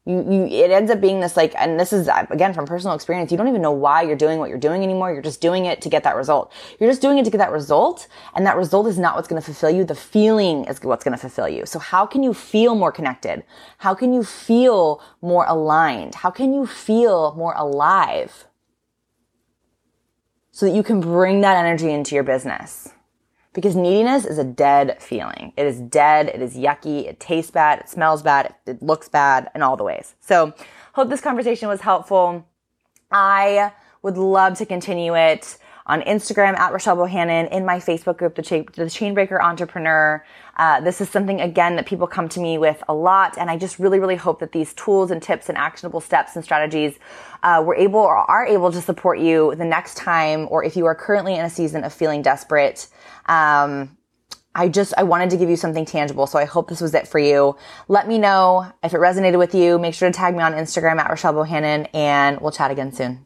You, 0.08 0.18
you 0.32 0.46
it 0.46 0.70
ends 0.70 0.92
up 0.92 1.02
being 1.02 1.20
this 1.20 1.36
like 1.36 1.56
and 1.58 1.80
this 1.80 1.92
is 1.92 2.08
uh, 2.08 2.28
again 2.30 2.54
from 2.54 2.68
personal 2.68 2.94
experience 2.94 3.32
you 3.32 3.38
don't 3.38 3.48
even 3.48 3.64
know 3.64 3.72
why 3.72 4.04
you're 4.04 4.16
doing 4.16 4.38
what 4.38 4.50
you're 4.50 4.60
doing 4.60 4.84
anymore. 4.84 5.12
You're 5.12 5.24
just 5.24 5.42
doing 5.42 5.66
it 5.66 5.82
to 5.82 5.90
get 5.90 6.04
that 6.04 6.16
result. 6.16 6.54
You're 6.80 6.92
just 6.92 7.02
doing 7.02 7.18
it 7.18 7.26
to 7.26 7.32
get 7.32 7.40
that 7.40 7.52
result 7.52 8.08
and 8.36 8.46
that 8.46 8.56
result 8.56 8.86
is 8.86 9.00
not 9.00 9.16
what's 9.16 9.28
going 9.28 9.42
to 9.42 9.46
fulfill 9.46 9.72
you. 9.72 9.84
The 9.84 9.96
feeling 9.96 10.66
is 10.66 10.80
what's 10.84 11.04
going 11.04 11.18
to 11.18 11.20
fulfill 11.20 11.50
you. 11.50 11.66
So 11.66 11.80
how 11.80 12.06
can 12.06 12.22
you 12.22 12.36
feel 12.36 12.76
more 12.76 12.92
connected? 12.92 13.44
How 13.80 13.96
can 13.96 14.14
you 14.14 14.24
feel 14.24 15.02
more 15.24 15.46
aligned? 15.48 16.14
How 16.14 16.30
can 16.30 16.54
you 16.54 16.68
feel 16.68 17.34
more 17.34 17.56
alive? 17.58 18.46
So 20.52 20.68
that 20.68 20.76
you 20.76 20.84
can 20.84 21.02
bring 21.02 21.42
that 21.42 21.58
energy 21.58 21.90
into 21.90 22.14
your 22.14 22.24
business 22.24 22.90
because 23.56 23.76
neediness 23.76 24.26
is 24.26 24.38
a 24.38 24.44
dead 24.44 25.02
feeling. 25.02 25.54
It 25.56 25.66
is 25.66 25.80
dead. 25.80 26.28
It 26.28 26.42
is 26.42 26.56
yucky. 26.56 27.08
It 27.08 27.20
tastes 27.20 27.50
bad. 27.50 27.80
It 27.80 27.90
smells 27.90 28.22
bad. 28.22 28.54
It 28.68 28.84
looks 28.84 29.10
bad 29.10 29.50
in 29.56 29.64
all 29.64 29.78
the 29.78 29.84
ways. 29.84 30.14
So 30.20 30.54
hope 30.94 31.10
this 31.10 31.22
conversation 31.22 31.70
was 31.70 31.82
helpful. 31.82 32.46
I 33.10 33.72
would 34.04 34.18
love 34.18 34.58
to 34.58 34.66
continue 34.66 35.16
it 35.16 35.58
on 35.88 36.02
Instagram 36.02 36.58
at 36.58 36.74
Rochelle 36.74 36.98
Bohannon, 36.98 37.50
in 37.52 37.66
my 37.66 37.78
Facebook 37.78 38.18
group, 38.18 38.36
the, 38.36 38.42
Chain, 38.42 38.66
the 38.74 38.86
Chainbreaker 38.86 39.40
Entrepreneur. 39.40 40.26
Uh, 40.58 40.82
this 40.82 41.00
is 41.00 41.10
something 41.10 41.42
again 41.42 41.76
that 41.76 41.86
people 41.86 42.08
come 42.08 42.28
to 42.30 42.40
me 42.40 42.58
with 42.58 42.84
a 42.88 42.94
lot, 42.94 43.38
and 43.38 43.50
I 43.52 43.58
just 43.58 43.78
really, 43.78 44.00
really 44.00 44.16
hope 44.16 44.40
that 44.40 44.52
these 44.52 44.74
tools 44.74 45.12
and 45.12 45.22
tips 45.22 45.48
and 45.48 45.58
actionable 45.58 46.02
steps 46.02 46.36
and 46.36 46.44
strategies 46.44 46.98
uh, 47.44 47.62
were 47.66 47.76
able 47.76 48.00
or 48.00 48.18
are 48.18 48.46
able 48.46 48.72
to 48.72 48.82
support 48.82 49.20
you 49.20 49.54
the 49.56 49.66
next 49.66 49.96
time, 49.96 50.48
or 50.50 50.64
if 50.64 50.76
you 50.76 50.86
are 50.86 50.96
currently 50.96 51.36
in 51.36 51.46
a 51.46 51.50
season 51.50 51.84
of 51.84 51.94
feeling 51.94 52.22
desperate. 52.22 52.88
Um, 53.28 53.98
I 54.56 54.70
just, 54.70 54.94
I 54.98 55.04
wanted 55.04 55.30
to 55.32 55.38
give 55.38 55.50
you 55.50 55.58
something 55.58 55.86
tangible. 55.86 56.28
So 56.28 56.40
I 56.40 56.46
hope 56.46 56.70
this 56.70 56.80
was 56.80 56.94
it 56.94 57.10
for 57.10 57.20
you. 57.20 57.58
Let 57.90 58.08
me 58.08 58.18
know 58.18 58.72
if 58.82 58.94
it 58.94 58.98
resonated 58.98 59.38
with 59.38 59.54
you. 59.54 59.78
Make 59.78 59.94
sure 59.94 60.10
to 60.10 60.18
tag 60.18 60.34
me 60.34 60.42
on 60.42 60.54
Instagram 60.54 60.98
at 60.98 61.10
Rochelle 61.10 61.34
Bohannon 61.34 61.90
and 61.94 62.40
we'll 62.40 62.54
chat 62.54 62.72
again 62.72 62.94
soon. 62.94 63.26